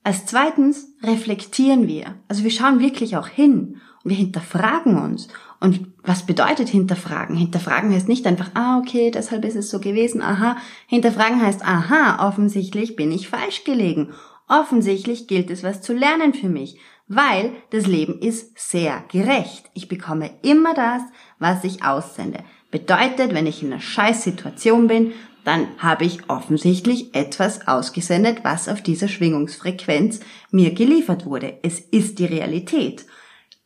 Als 0.02 0.26
zweitens 0.26 0.88
reflektieren 1.02 1.86
wir. 1.86 2.14
Also 2.28 2.44
wir 2.44 2.50
schauen 2.50 2.80
wirklich 2.80 3.16
auch 3.16 3.28
hin 3.28 3.80
und 4.02 4.10
wir 4.10 4.16
hinterfragen 4.16 4.98
uns. 4.98 5.28
Und 5.60 5.88
was 6.02 6.24
bedeutet 6.24 6.68
hinterfragen? 6.68 7.36
Hinterfragen 7.36 7.92
heißt 7.92 8.08
nicht 8.08 8.26
einfach, 8.26 8.50
ah, 8.54 8.78
okay, 8.78 9.10
deshalb 9.10 9.44
ist 9.44 9.56
es 9.56 9.70
so 9.70 9.78
gewesen, 9.78 10.22
aha. 10.22 10.56
Hinterfragen 10.86 11.42
heißt, 11.42 11.62
aha, 11.62 12.26
offensichtlich 12.26 12.96
bin 12.96 13.12
ich 13.12 13.28
falsch 13.28 13.64
gelegen. 13.64 14.12
Offensichtlich 14.48 15.28
gilt 15.28 15.50
es 15.50 15.62
was 15.62 15.82
zu 15.82 15.92
lernen 15.92 16.32
für 16.32 16.48
mich, 16.48 16.78
weil 17.08 17.52
das 17.70 17.86
Leben 17.86 18.18
ist 18.20 18.58
sehr 18.58 19.04
gerecht. 19.12 19.70
Ich 19.74 19.86
bekomme 19.88 20.30
immer 20.42 20.74
das, 20.74 21.02
was 21.38 21.62
ich 21.64 21.84
aussende. 21.84 22.40
Bedeutet, 22.70 23.34
wenn 23.34 23.46
ich 23.46 23.62
in 23.62 23.72
einer 23.72 23.82
scheiß 23.82 24.24
Situation 24.24 24.86
bin, 24.86 25.12
dann 25.50 25.66
habe 25.78 26.04
ich 26.04 26.30
offensichtlich 26.30 27.12
etwas 27.12 27.66
ausgesendet, 27.66 28.44
was 28.44 28.68
auf 28.68 28.82
dieser 28.82 29.08
Schwingungsfrequenz 29.08 30.20
mir 30.52 30.72
geliefert 30.72 31.26
wurde. 31.26 31.58
Es 31.64 31.80
ist 31.80 32.20
die 32.20 32.26
Realität. 32.26 33.04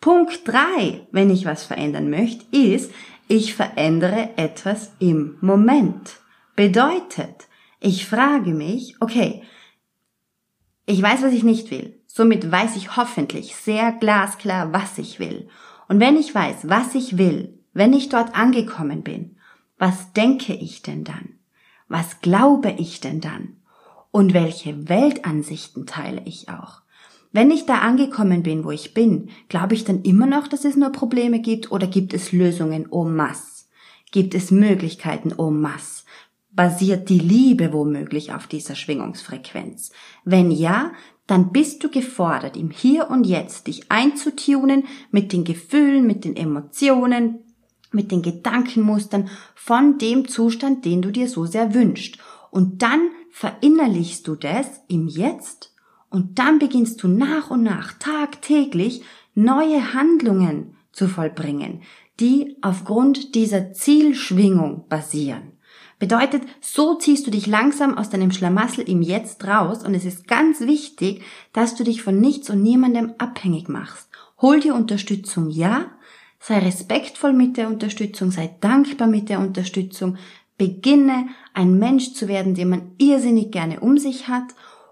Punkt 0.01 0.49
drei, 0.49 1.07
wenn 1.13 1.29
ich 1.29 1.45
was 1.45 1.65
verändern 1.65 2.09
möchte, 2.09 2.47
ist, 2.57 2.91
ich 3.29 3.53
verändere 3.53 4.31
etwas 4.37 4.93
im 4.99 5.37
Moment. 5.43 6.21
Bedeutet, 6.57 7.49
ich 7.81 8.07
frage 8.07 8.55
mich, 8.55 8.97
okay, 9.01 9.43
ich 10.87 11.03
weiß, 11.03 11.23
was 11.23 11.35
ich 11.35 11.43
nicht 11.43 11.71
will. 11.71 12.01
Somit 12.07 12.51
weiß 12.51 12.77
ich 12.77 12.97
hoffentlich 12.97 13.57
sehr 13.57 13.93
glasklar, 13.93 14.73
was 14.73 14.97
ich 14.97 15.19
will. 15.19 15.51
Und 15.89 16.01
wenn 16.01 16.17
ich 16.17 16.35
weiß, 16.35 16.61
was 16.63 16.95
ich 16.95 17.19
will, 17.19 17.59
wenn 17.75 17.93
ich 17.93 18.09
dort 18.09 18.35
angekommen 18.35 19.03
bin, 19.03 19.37
was 19.77 20.15
denke 20.15 20.55
ich 20.55 20.81
denn 20.81 21.05
dann? 21.05 21.34
Was 21.89 22.21
glaube 22.21 22.75
ich 22.79 23.01
denn 23.01 23.21
dann? 23.21 23.57
Und 24.11 24.33
welche 24.33 24.89
Weltansichten 24.89 25.87
teile 25.87 26.23
ich 26.25 26.49
auch? 26.49 26.83
Wenn 27.33 27.51
ich 27.51 27.67
da 27.67 27.79
angekommen 27.79 28.45
bin, 28.45 28.65
wo 28.65 28.71
ich 28.71 28.95
bin, 28.95 29.29
glaube 29.49 29.75
ich 29.75 29.85
dann 29.85 30.03
immer 30.03 30.27
noch, 30.27 30.47
dass 30.47 30.65
es 30.65 30.77
nur 30.77 30.91
Probleme 30.91 31.41
gibt 31.41 31.73
oder 31.73 31.89
gibt 31.89 32.15
es 32.15 32.31
Lösungen 32.31 32.87
en 32.93 33.17
masse? 33.17 33.65
Gibt 34.13 34.37
es 34.37 34.53
Möglichkeiten 34.53 35.33
en 35.37 35.61
masse? 35.61 36.05
Basiert 36.53 37.09
die 37.09 37.19
Liebe 37.19 37.73
womöglich 37.73 38.33
auf 38.33 38.47
dieser 38.47 38.77
Schwingungsfrequenz? 38.77 39.91
Wenn 40.25 40.53
ja, 40.53 40.93
dann 41.27 41.51
bist 41.51 41.83
du 41.83 41.91
gefordert, 41.91 42.57
im 42.57 42.71
Hier 42.71 43.11
und 43.11 43.25
Jetzt 43.25 43.67
dich 43.67 43.91
einzutunen 43.91 44.85
mit 45.11 45.33
den 45.33 45.43
Gefühlen, 45.43 46.07
mit 46.07 46.25
den 46.25 46.37
Emotionen, 46.37 47.44
mit 47.95 48.11
den 48.11 48.23
Gedankenmustern 48.23 49.31
von 49.55 49.99
dem 49.99 50.29
Zustand, 50.29 50.85
den 50.85 51.03
du 51.03 51.11
dir 51.11 51.29
so 51.29 51.47
sehr 51.47 51.75
wünschst. 51.75 52.19
Und 52.51 52.83
dann 52.83 53.09
verinnerlichst 53.31 54.29
du 54.29 54.35
das 54.35 54.67
im 54.89 55.09
Jetzt 55.09 55.75
und 56.15 56.39
dann 56.39 56.61
beginnst 56.61 57.03
du 57.03 57.09
nach 57.09 57.51
und 57.51 57.65
nach 57.65 57.93
tagtäglich 57.95 59.03
neue 59.35 59.95
Handlungen 59.95 60.77
zu 60.93 61.09
vollbringen, 61.09 61.83
die 62.21 62.57
aufgrund 62.63 63.35
dieser 63.35 63.73
Zielschwingung 63.73 64.87
basieren. 64.89 65.55
Bedeutet, 65.99 66.43
so 66.61 66.95
ziehst 66.97 67.27
du 67.27 67.33
dich 67.33 67.47
langsam 67.47 67.99
aus 67.99 68.11
deinem 68.11 68.31
Schlamassel 68.31 68.89
im 68.89 69.03
Jetzt 69.03 69.45
raus 69.45 69.85
und 69.85 69.95
es 69.95 70.05
ist 70.05 70.29
ganz 70.29 70.61
wichtig, 70.61 71.23
dass 71.53 71.75
du 71.75 71.83
dich 71.83 72.03
von 72.03 72.21
nichts 72.21 72.51
und 72.51 72.63
niemandem 72.63 73.15
abhängig 73.19 73.69
machst. 73.69 74.09
Hol 74.41 74.61
dir 74.61 74.75
Unterstützung, 74.75 75.51
ja, 75.51 75.87
sei 76.47 76.59
respektvoll 76.59 77.33
mit 77.33 77.57
der 77.57 77.69
Unterstützung, 77.69 78.31
sei 78.31 78.55
dankbar 78.61 79.09
mit 79.09 79.31
der 79.31 79.41
Unterstützung, 79.41 80.19
beginne 80.59 81.29
ein 81.55 81.79
Mensch 81.79 82.13
zu 82.13 82.29
werden, 82.29 82.55
den 82.55 82.69
man 82.69 82.93
irrsinnig 82.99 83.51
gerne 83.51 83.81
um 83.81 83.97
sich 83.97 84.29
hat 84.29 84.45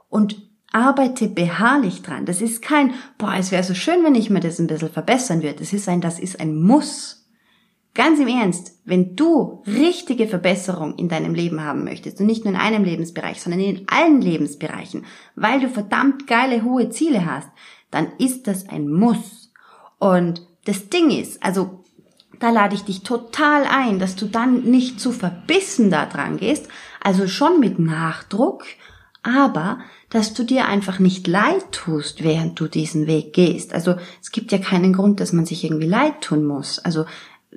und 0.09 0.49
arbeite 0.73 1.29
beharrlich 1.29 2.01
dran. 2.01 2.25
Das 2.25 2.41
ist 2.41 2.63
kein, 2.63 2.95
boah, 3.19 3.35
es 3.39 3.53
wäre 3.53 3.63
so 3.65 3.75
schön, 3.75 4.03
wenn 4.03 4.15
ich 4.15 4.31
mir 4.31 4.41
das 4.41 4.59
ein 4.59 4.67
bisschen 4.67 4.89
verbessern 4.89 5.43
würde. 5.43 5.59
Das 5.59 5.75
ist 5.75 5.91
ein, 5.91 6.01
das 6.01 6.19
ist 6.19 6.41
ein 6.41 6.59
Muss. 6.59 7.29
Ganz 7.93 8.19
im 8.19 8.29
Ernst, 8.29 8.79
wenn 8.87 9.15
du 9.15 9.63
richtige 9.67 10.29
Verbesserung 10.29 10.95
in 10.95 11.11
deinem 11.11 11.35
Leben 11.35 11.63
haben 11.63 11.85
möchtest 11.85 12.19
und 12.19 12.27
nicht 12.27 12.47
nur 12.47 12.55
in 12.55 12.61
einem 12.61 12.83
Lebensbereich, 12.83 13.43
sondern 13.43 13.61
in 13.61 13.87
allen 13.89 14.23
Lebensbereichen, 14.23 15.05
weil 15.37 15.61
du 15.61 15.69
verdammt 15.69 16.27
geile 16.27 16.65
hohe 16.65 16.89
Ziele 16.89 17.27
hast, 17.27 17.51
dann 17.91 18.09
ist 18.19 18.47
das 18.47 18.71
ein 18.71 18.89
Muss. 18.89 19.53
Und 19.99 20.47
das 20.65 20.89
Ding 20.89 21.11
ist, 21.11 21.43
also 21.43 21.85
da 22.39 22.51
lade 22.51 22.75
ich 22.75 22.83
dich 22.83 23.03
total 23.03 23.65
ein, 23.65 23.99
dass 23.99 24.17
du 24.17 24.27
dann 24.27 24.63
nicht 24.63 25.01
zu 25.01 25.13
verbissen 25.13 25.91
da 25.91 26.07
dran 26.07 26.39
gehst, 26.39 26.69
also 27.01 27.29
schon 27.29 27.61
mit 27.61 27.79
Nachdruck, 27.79 28.65
aber 29.23 29.79
dass 30.11 30.35
du 30.35 30.43
dir 30.43 30.67
einfach 30.67 30.99
nicht 30.99 31.27
leid 31.27 31.71
tust, 31.71 32.23
während 32.23 32.59
du 32.59 32.67
diesen 32.67 33.07
Weg 33.07 33.33
gehst. 33.33 33.73
Also 33.73 33.95
es 34.21 34.33
gibt 34.33 34.53
ja 34.53 34.59
keinen 34.59 34.93
Grund, 34.93 35.21
dass 35.21 35.33
man 35.33 35.47
sich 35.47 35.65
irgendwie 35.65 35.87
leid 35.87 36.21
tun 36.21 36.45
muss. 36.45 36.79
Also 36.81 37.07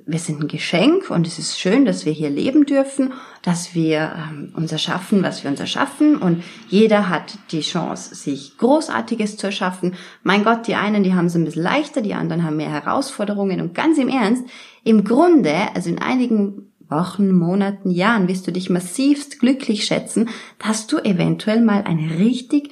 wir 0.04 0.18
sind 0.18 0.42
ein 0.42 0.48
Geschenk 0.48 1.10
und 1.10 1.26
es 1.26 1.38
ist 1.38 1.58
schön, 1.58 1.86
dass 1.86 2.04
wir 2.04 2.12
hier 2.12 2.28
leben 2.28 2.66
dürfen, 2.66 3.14
dass 3.42 3.74
wir 3.74 4.12
ähm, 4.16 4.52
uns 4.54 4.70
erschaffen, 4.70 5.22
was 5.22 5.42
wir 5.42 5.50
uns 5.50 5.60
erschaffen 5.60 6.16
und 6.16 6.44
jeder 6.68 7.08
hat 7.08 7.38
die 7.50 7.60
Chance, 7.60 8.14
sich 8.14 8.58
Großartiges 8.58 9.38
zu 9.38 9.46
erschaffen. 9.46 9.94
Mein 10.22 10.44
Gott, 10.44 10.66
die 10.66 10.74
einen, 10.74 11.02
die 11.02 11.14
haben 11.14 11.26
es 11.26 11.34
ein 11.34 11.44
bisschen 11.44 11.62
leichter, 11.62 12.02
die 12.02 12.14
anderen 12.14 12.44
haben 12.44 12.56
mehr 12.56 12.70
Herausforderungen 12.70 13.60
und 13.60 13.74
ganz 13.74 13.96
im 13.96 14.08
Ernst, 14.08 14.44
im 14.84 15.04
Grunde, 15.04 15.54
also 15.74 15.88
in 15.88 15.98
einigen 15.98 16.72
Wochen, 16.88 17.32
Monaten, 17.32 17.90
Jahren 17.90 18.28
wirst 18.28 18.46
du 18.46 18.52
dich 18.52 18.68
massivst 18.68 19.40
glücklich 19.40 19.84
schätzen, 19.84 20.28
dass 20.58 20.86
du 20.86 20.98
eventuell 20.98 21.62
mal 21.62 21.82
eine 21.82 22.18
richtig 22.18 22.70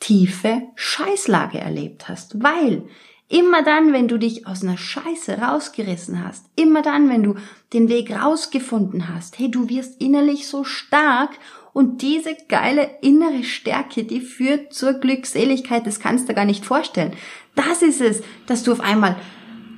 tiefe 0.00 0.62
Scheißlage 0.74 1.58
erlebt 1.58 2.08
hast, 2.08 2.42
weil 2.42 2.82
immer 3.28 3.62
dann, 3.62 3.92
wenn 3.92 4.08
du 4.08 4.18
dich 4.18 4.46
aus 4.46 4.62
einer 4.62 4.76
Scheiße 4.76 5.38
rausgerissen 5.38 6.24
hast, 6.24 6.46
immer 6.56 6.82
dann, 6.82 7.08
wenn 7.08 7.22
du 7.22 7.36
den 7.72 7.88
Weg 7.88 8.10
rausgefunden 8.10 9.08
hast, 9.08 9.38
hey, 9.38 9.50
du 9.50 9.68
wirst 9.68 10.00
innerlich 10.00 10.46
so 10.46 10.64
stark 10.64 11.30
und 11.72 12.02
diese 12.02 12.36
geile 12.48 12.88
innere 13.02 13.42
Stärke, 13.42 14.04
die 14.04 14.20
führt 14.20 14.72
zur 14.72 14.94
Glückseligkeit, 14.94 15.86
das 15.86 16.00
kannst 16.00 16.28
du 16.28 16.34
gar 16.34 16.44
nicht 16.44 16.64
vorstellen. 16.64 17.14
Das 17.54 17.82
ist 17.82 18.00
es, 18.00 18.22
dass 18.46 18.62
du 18.62 18.72
auf 18.72 18.80
einmal 18.80 19.16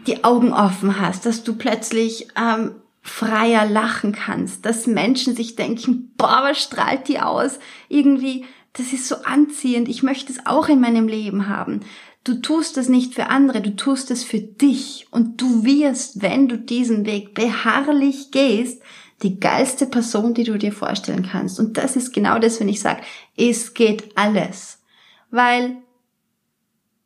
die 0.06 0.24
Augen 0.24 0.52
offen 0.52 1.00
hast, 1.00 1.26
dass 1.26 1.42
du 1.42 1.54
plötzlich 1.56 2.28
ähm, 2.36 2.72
freier 3.02 3.66
lachen 3.66 4.12
kannst, 4.12 4.66
dass 4.66 4.86
Menschen 4.86 5.34
sich 5.34 5.56
denken, 5.56 6.12
boah, 6.16 6.40
was 6.42 6.62
strahlt 6.62 7.08
die 7.08 7.20
aus? 7.20 7.58
Irgendwie, 7.88 8.44
das 8.72 8.92
ist 8.92 9.08
so 9.08 9.16
anziehend, 9.24 9.88
ich 9.88 10.02
möchte 10.02 10.32
es 10.32 10.44
auch 10.44 10.68
in 10.68 10.80
meinem 10.80 11.08
Leben 11.08 11.48
haben. 11.48 11.80
Du 12.26 12.34
tust 12.34 12.76
es 12.76 12.88
nicht 12.88 13.14
für 13.14 13.28
andere, 13.28 13.60
du 13.60 13.76
tust 13.76 14.10
es 14.10 14.24
für 14.24 14.40
dich 14.40 15.06
und 15.12 15.40
du 15.40 15.62
wirst, 15.62 16.22
wenn 16.22 16.48
du 16.48 16.58
diesen 16.58 17.06
Weg 17.06 17.34
beharrlich 17.34 18.32
gehst, 18.32 18.82
die 19.22 19.38
geilste 19.38 19.86
Person, 19.86 20.34
die 20.34 20.42
du 20.42 20.58
dir 20.58 20.72
vorstellen 20.72 21.28
kannst. 21.30 21.60
Und 21.60 21.76
das 21.76 21.94
ist 21.94 22.12
genau 22.12 22.40
das, 22.40 22.58
wenn 22.58 22.68
ich 22.68 22.80
sage, 22.80 23.02
es 23.36 23.74
geht 23.74 24.18
alles. 24.18 24.82
Weil 25.30 25.76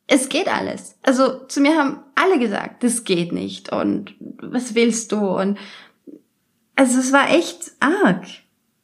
es 0.07 0.31
geht 0.31 0.49
alles. 0.49 0.97
Also 1.03 1.45
zu 1.49 1.61
mir 1.61 1.77
haben 1.77 1.99
alle 2.15 2.39
gesagt, 2.39 2.83
das 2.83 3.05
geht 3.05 3.31
nicht 3.31 3.71
und 3.71 4.15
was 4.41 4.75
willst 4.75 5.13
du 5.13 5.19
und 5.19 5.59
also 6.77 6.99
es 6.99 7.13
war 7.13 7.29
echt 7.29 7.73
arg. 7.81 8.25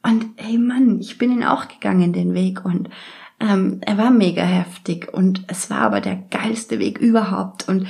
Und 0.03 0.27
hey 0.35 0.59
Mann, 0.59 0.99
ich 1.01 1.17
bin 1.17 1.31
ihn 1.31 1.43
auch 1.43 1.67
gegangen, 1.67 2.13
den 2.13 2.35
Weg. 2.35 2.63
Und 2.63 2.89
ähm, 3.39 3.81
er 3.81 3.97
war 3.97 4.11
mega 4.11 4.43
heftig. 4.43 5.13
Und 5.13 5.43
es 5.47 5.69
war 5.69 5.81
aber 5.81 6.01
der 6.01 6.15
geilste 6.29 6.79
Weg 6.79 6.97
überhaupt. 6.97 7.67
Und 7.67 7.87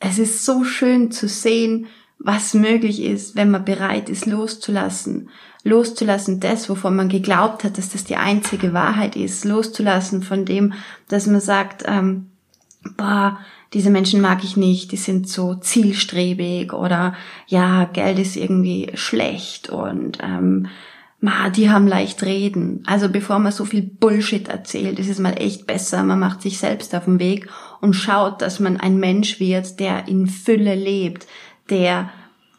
es 0.00 0.18
ist 0.18 0.44
so 0.44 0.64
schön 0.64 1.10
zu 1.10 1.28
sehen, 1.28 1.86
was 2.18 2.54
möglich 2.54 3.02
ist, 3.02 3.36
wenn 3.36 3.50
man 3.50 3.64
bereit 3.64 4.08
ist, 4.08 4.26
loszulassen. 4.26 5.28
Loszulassen 5.64 6.40
das, 6.40 6.68
wovon 6.68 6.96
man 6.96 7.08
geglaubt 7.08 7.64
hat, 7.64 7.76
dass 7.76 7.90
das 7.90 8.04
die 8.04 8.16
einzige 8.16 8.72
Wahrheit 8.72 9.16
ist. 9.16 9.44
Loszulassen 9.44 10.22
von 10.22 10.44
dem, 10.44 10.72
dass 11.08 11.26
man 11.26 11.40
sagt, 11.40 11.84
ähm, 11.86 12.30
boah, 12.96 13.38
diese 13.72 13.90
Menschen 13.90 14.20
mag 14.20 14.44
ich 14.44 14.56
nicht, 14.56 14.92
die 14.92 14.96
sind 14.96 15.28
so 15.28 15.54
zielstrebig 15.54 16.72
oder 16.72 17.14
ja, 17.46 17.84
Geld 17.84 18.18
ist 18.18 18.36
irgendwie 18.36 18.92
schlecht 18.94 19.68
und 19.68 20.18
ähm, 20.22 20.68
ma, 21.20 21.50
die 21.50 21.70
haben 21.70 21.86
leicht 21.86 22.22
reden. 22.22 22.82
Also 22.86 23.08
bevor 23.08 23.38
man 23.38 23.52
so 23.52 23.64
viel 23.64 23.82
Bullshit 23.82 24.48
erzählt, 24.48 24.98
ist 24.98 25.08
es 25.08 25.18
mal 25.18 25.32
echt 25.32 25.66
besser, 25.66 26.02
man 26.02 26.18
macht 26.18 26.42
sich 26.42 26.58
selbst 26.58 26.94
auf 26.94 27.04
den 27.06 27.18
Weg 27.18 27.48
und 27.80 27.94
schaut, 27.94 28.42
dass 28.42 28.60
man 28.60 28.78
ein 28.78 28.98
Mensch 28.98 29.40
wird, 29.40 29.80
der 29.80 30.08
in 30.08 30.26
Fülle 30.26 30.74
lebt, 30.74 31.26
der 31.70 32.10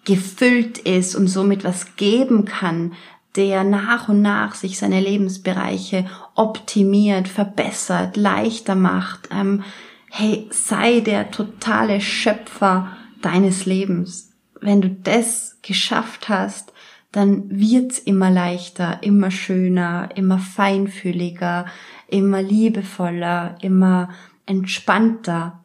gefüllt 0.06 0.78
ist 0.80 1.16
und 1.16 1.28
somit 1.28 1.64
was 1.64 1.96
geben 1.98 2.46
kann, 2.46 2.94
der 3.36 3.64
nach 3.64 4.10
und 4.10 4.22
nach 4.22 4.56
sich 4.56 4.80
seine 4.80 5.00
Lebensbereiche 5.00 6.06
optimiert, 6.34 7.28
verbessert, 7.28 8.18
leichter 8.18 8.76
macht, 8.76 9.30
ähm, 9.32 9.64
hey, 10.10 10.48
sei 10.50 11.02
der 11.02 11.30
totale 11.30 12.02
Schöpfer 12.02 12.96
deines 13.22 13.66
Lebens. 13.66 14.32
Wenn 14.60 14.82
du 14.82 14.90
das 14.90 15.60
geschafft 15.62 16.30
hast, 16.30 16.74
dann 17.18 17.46
wird's 17.50 17.98
immer 17.98 18.30
leichter, 18.30 19.00
immer 19.02 19.32
schöner, 19.32 20.10
immer 20.14 20.38
feinfühliger, 20.38 21.66
immer 22.08 22.44
liebevoller, 22.44 23.56
immer 23.62 24.10
entspannter. 24.46 25.64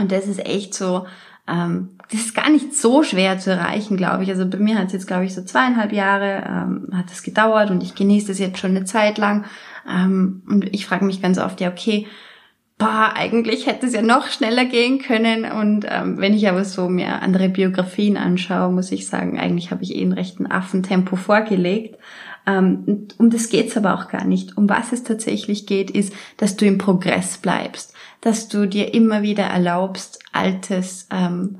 Und 0.00 0.12
das 0.12 0.26
ist 0.26 0.44
echt 0.46 0.72
so, 0.72 1.06
ähm, 1.46 1.90
das 2.10 2.20
ist 2.20 2.34
gar 2.34 2.48
nicht 2.48 2.74
so 2.74 3.02
schwer 3.02 3.38
zu 3.38 3.50
erreichen, 3.50 3.98
glaube 3.98 4.22
ich. 4.22 4.30
Also 4.30 4.48
bei 4.48 4.56
mir 4.56 4.78
hat 4.78 4.86
es 4.86 4.94
jetzt, 4.94 5.06
glaube 5.06 5.26
ich, 5.26 5.34
so 5.34 5.44
zweieinhalb 5.44 5.92
Jahre 5.92 6.42
ähm, 6.48 6.88
hat 6.94 7.10
es 7.10 7.22
gedauert 7.22 7.70
und 7.70 7.82
ich 7.82 7.94
genieße 7.94 8.28
das 8.28 8.38
jetzt 8.38 8.58
schon 8.58 8.70
eine 8.70 8.86
Zeit 8.86 9.18
lang. 9.18 9.44
Ähm, 9.86 10.42
und 10.48 10.72
ich 10.74 10.86
frage 10.86 11.04
mich 11.04 11.20
ganz 11.20 11.36
oft, 11.36 11.60
ja, 11.60 11.68
okay, 11.68 12.06
boah, 12.78 13.12
eigentlich 13.14 13.66
hätte 13.66 13.86
es 13.86 13.92
ja 13.92 14.02
noch 14.02 14.28
schneller 14.28 14.64
gehen 14.64 15.00
können. 15.00 15.44
Und 15.44 15.84
ähm, 15.88 16.18
wenn 16.18 16.32
ich 16.32 16.48
aber 16.48 16.64
so 16.64 16.88
mir 16.88 17.20
andere 17.22 17.48
Biografien 17.48 18.16
anschaue, 18.16 18.72
muss 18.72 18.92
ich 18.92 19.08
sagen, 19.08 19.38
eigentlich 19.38 19.70
habe 19.70 19.82
ich 19.82 19.94
eh 19.94 20.02
einen 20.02 20.12
rechten 20.12 20.46
Affentempo 20.46 21.16
vorgelegt. 21.16 21.98
Ähm, 22.46 23.08
um 23.18 23.30
das 23.30 23.50
geht's 23.50 23.76
aber 23.76 23.94
auch 23.94 24.08
gar 24.08 24.24
nicht. 24.24 24.56
Um 24.56 24.68
was 24.68 24.92
es 24.92 25.02
tatsächlich 25.02 25.66
geht, 25.66 25.90
ist, 25.90 26.12
dass 26.36 26.56
du 26.56 26.64
im 26.66 26.78
Progress 26.78 27.38
bleibst, 27.38 27.92
dass 28.20 28.48
du 28.48 28.66
dir 28.66 28.94
immer 28.94 29.22
wieder 29.22 29.44
erlaubst, 29.44 30.20
Altes 30.32 31.08
ähm, 31.10 31.58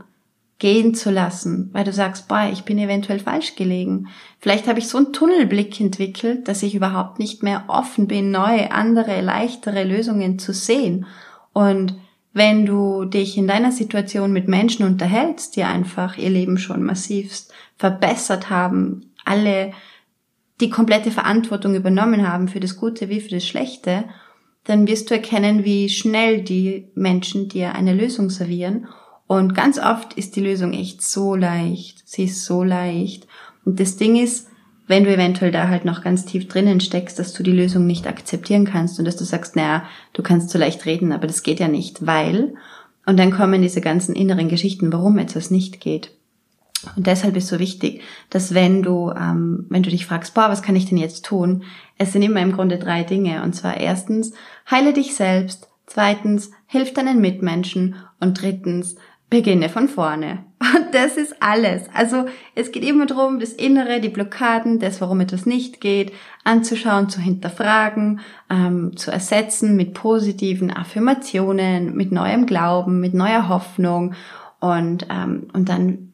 gehen 0.58 0.94
zu 0.94 1.10
lassen, 1.10 1.70
weil 1.72 1.84
du 1.84 1.92
sagst, 1.92 2.26
boah, 2.26 2.48
ich 2.52 2.64
bin 2.64 2.78
eventuell 2.78 3.20
falsch 3.20 3.54
gelegen. 3.54 4.08
Vielleicht 4.40 4.66
habe 4.66 4.80
ich 4.80 4.88
so 4.88 4.98
einen 4.98 5.12
Tunnelblick 5.12 5.80
entwickelt, 5.80 6.48
dass 6.48 6.64
ich 6.64 6.74
überhaupt 6.74 7.20
nicht 7.20 7.42
mehr 7.44 7.64
offen 7.68 8.08
bin, 8.08 8.32
neue, 8.32 8.72
andere, 8.72 9.20
leichtere 9.20 9.84
Lösungen 9.84 10.38
zu 10.38 10.52
sehen. 10.52 11.06
Und 11.52 11.94
wenn 12.32 12.66
du 12.66 13.04
dich 13.04 13.38
in 13.38 13.46
deiner 13.46 13.70
Situation 13.70 14.32
mit 14.32 14.48
Menschen 14.48 14.84
unterhältst, 14.84 15.54
die 15.56 15.62
einfach 15.62 16.18
ihr 16.18 16.30
Leben 16.30 16.58
schon 16.58 16.82
massivst 16.82 17.52
verbessert 17.76 18.50
haben, 18.50 19.12
alle 19.24 19.72
die 20.60 20.70
komplette 20.70 21.12
Verantwortung 21.12 21.76
übernommen 21.76 22.28
haben 22.28 22.48
für 22.48 22.58
das 22.58 22.76
Gute 22.76 23.08
wie 23.08 23.20
für 23.20 23.30
das 23.30 23.46
Schlechte, 23.46 24.04
dann 24.64 24.88
wirst 24.88 25.08
du 25.08 25.14
erkennen, 25.14 25.64
wie 25.64 25.88
schnell 25.88 26.42
die 26.42 26.88
Menschen 26.94 27.48
dir 27.48 27.76
eine 27.76 27.94
Lösung 27.94 28.28
servieren 28.28 28.88
und 29.28 29.54
ganz 29.54 29.78
oft 29.78 30.14
ist 30.14 30.35
die 30.35 30.40
Lösung 30.40 30.73
echt 30.73 31.02
so 31.02 31.37
leicht. 31.37 32.02
Sie 32.08 32.25
ist 32.25 32.44
so 32.44 32.64
leicht. 32.64 33.28
Und 33.64 33.78
das 33.78 33.97
Ding 33.97 34.16
ist, 34.16 34.49
wenn 34.87 35.04
du 35.04 35.12
eventuell 35.12 35.52
da 35.52 35.68
halt 35.68 35.85
noch 35.85 36.02
ganz 36.02 36.25
tief 36.25 36.49
drinnen 36.49 36.80
steckst, 36.80 37.18
dass 37.18 37.35
du 37.35 37.42
die 37.42 37.52
Lösung 37.52 37.87
nicht 37.87 38.06
akzeptieren 38.06 38.64
kannst 38.64 38.99
und 38.99 39.04
dass 39.04 39.16
du 39.16 39.25
sagst, 39.25 39.54
naja, 39.54 39.85
du 40.14 40.23
kannst 40.23 40.49
so 40.49 40.58
leicht 40.58 40.87
reden, 40.87 41.12
aber 41.12 41.26
das 41.26 41.42
geht 41.42 41.61
ja 41.61 41.68
nicht, 41.68 42.06
weil, 42.06 42.54
und 43.04 43.18
dann 43.18 43.30
kommen 43.30 43.61
diese 43.61 43.82
ganzen 43.82 44.16
inneren 44.16 44.49
Geschichten, 44.49 44.90
warum 44.92 45.18
etwas 45.18 45.50
nicht 45.50 45.78
geht. 45.78 46.11
Und 46.97 47.06
deshalb 47.06 47.37
ist 47.37 47.49
so 47.49 47.58
wichtig, 47.58 48.00
dass 48.30 48.54
wenn 48.54 48.82
du, 48.82 49.11
ähm, 49.11 49.66
wenn 49.68 49.82
du 49.82 49.90
dich 49.90 50.06
fragst, 50.06 50.32
boah, 50.32 50.49
was 50.49 50.62
kann 50.62 50.76
ich 50.76 50.87
denn 50.87 50.97
jetzt 50.97 51.26
tun? 51.26 51.64
Es 51.99 52.12
sind 52.12 52.23
immer 52.23 52.40
im 52.40 52.52
Grunde 52.52 52.78
drei 52.78 53.02
Dinge. 53.02 53.42
Und 53.42 53.54
zwar 53.54 53.76
erstens, 53.76 54.32
heile 54.70 54.92
dich 54.92 55.14
selbst. 55.16 55.68
Zweitens, 55.87 56.50
hilf 56.66 56.94
deinen 56.94 57.20
Mitmenschen. 57.20 57.97
Und 58.20 58.40
drittens, 58.40 58.94
beginne 59.30 59.68
von 59.68 59.88
vorne. 59.88 60.44
Und 60.61 60.94
das 60.94 61.16
ist 61.16 61.37
alles. 61.40 61.82
Also 61.94 62.26
es 62.54 62.73
geht 62.73 62.85
immer 62.85 63.06
darum, 63.06 63.38
das 63.40 63.52
Innere, 63.52 64.00
die 64.00 64.08
Blockaden, 64.08 64.78
das, 64.78 65.00
warum 65.00 65.20
etwas 65.20 65.47
nicht 65.47 65.80
geht, 65.80 66.12
anzuschauen, 66.44 67.08
zu 67.08 67.20
hinterfragen, 67.20 68.20
ähm, 68.50 68.97
zu 68.97 69.11
ersetzen 69.11 69.76
mit 69.76 69.94
positiven 69.94 70.70
Affirmationen, 70.70 71.94
mit 71.94 72.11
neuem 72.12 72.47
Glauben, 72.47 73.00
mit 73.00 73.14
neuer 73.14 73.49
Hoffnung 73.49 74.14
und, 74.61 75.06
ähm, 75.11 75.49
und 75.52 75.68
dann 75.68 76.12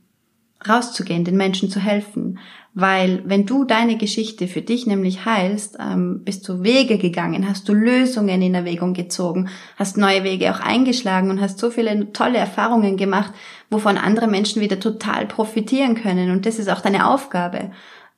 rauszugehen, 0.67 1.25
den 1.25 1.37
Menschen 1.37 1.71
zu 1.71 1.81
helfen. 1.81 2.39
Weil 2.77 3.23
wenn 3.25 3.47
du 3.47 3.63
deine 3.63 3.97
Geschichte 3.97 4.49
für 4.49 4.61
dich 4.61 4.85
nämlich 4.85 5.25
heilst, 5.25 5.77
ähm, 5.79 6.23
bist 6.25 6.49
du 6.49 6.65
Wege 6.65 6.99
gegangen, 6.99 7.49
hast 7.49 7.69
du 7.69 7.73
Lösungen 7.73 8.43
in 8.43 8.53
Erwägung 8.53 8.95
gezogen, 8.95 9.49
hast 9.77 9.97
neue 9.97 10.25
Wege 10.25 10.53
auch 10.53 10.59
eingeschlagen 10.59 11.31
und 11.31 11.41
hast 11.41 11.61
so 11.61 11.71
viele 11.71 12.13
tolle 12.13 12.39
Erfahrungen 12.39 12.97
gemacht, 12.97 13.33
wovon 13.71 13.97
andere 13.97 14.27
Menschen 14.27 14.61
wieder 14.61 14.81
total 14.81 15.27
profitieren 15.27 15.95
können. 15.95 16.33
Und 16.33 16.47
das 16.47 16.59
ist 16.59 16.69
auch 16.69 16.81
deine 16.81 17.09
Aufgabe. 17.09 17.71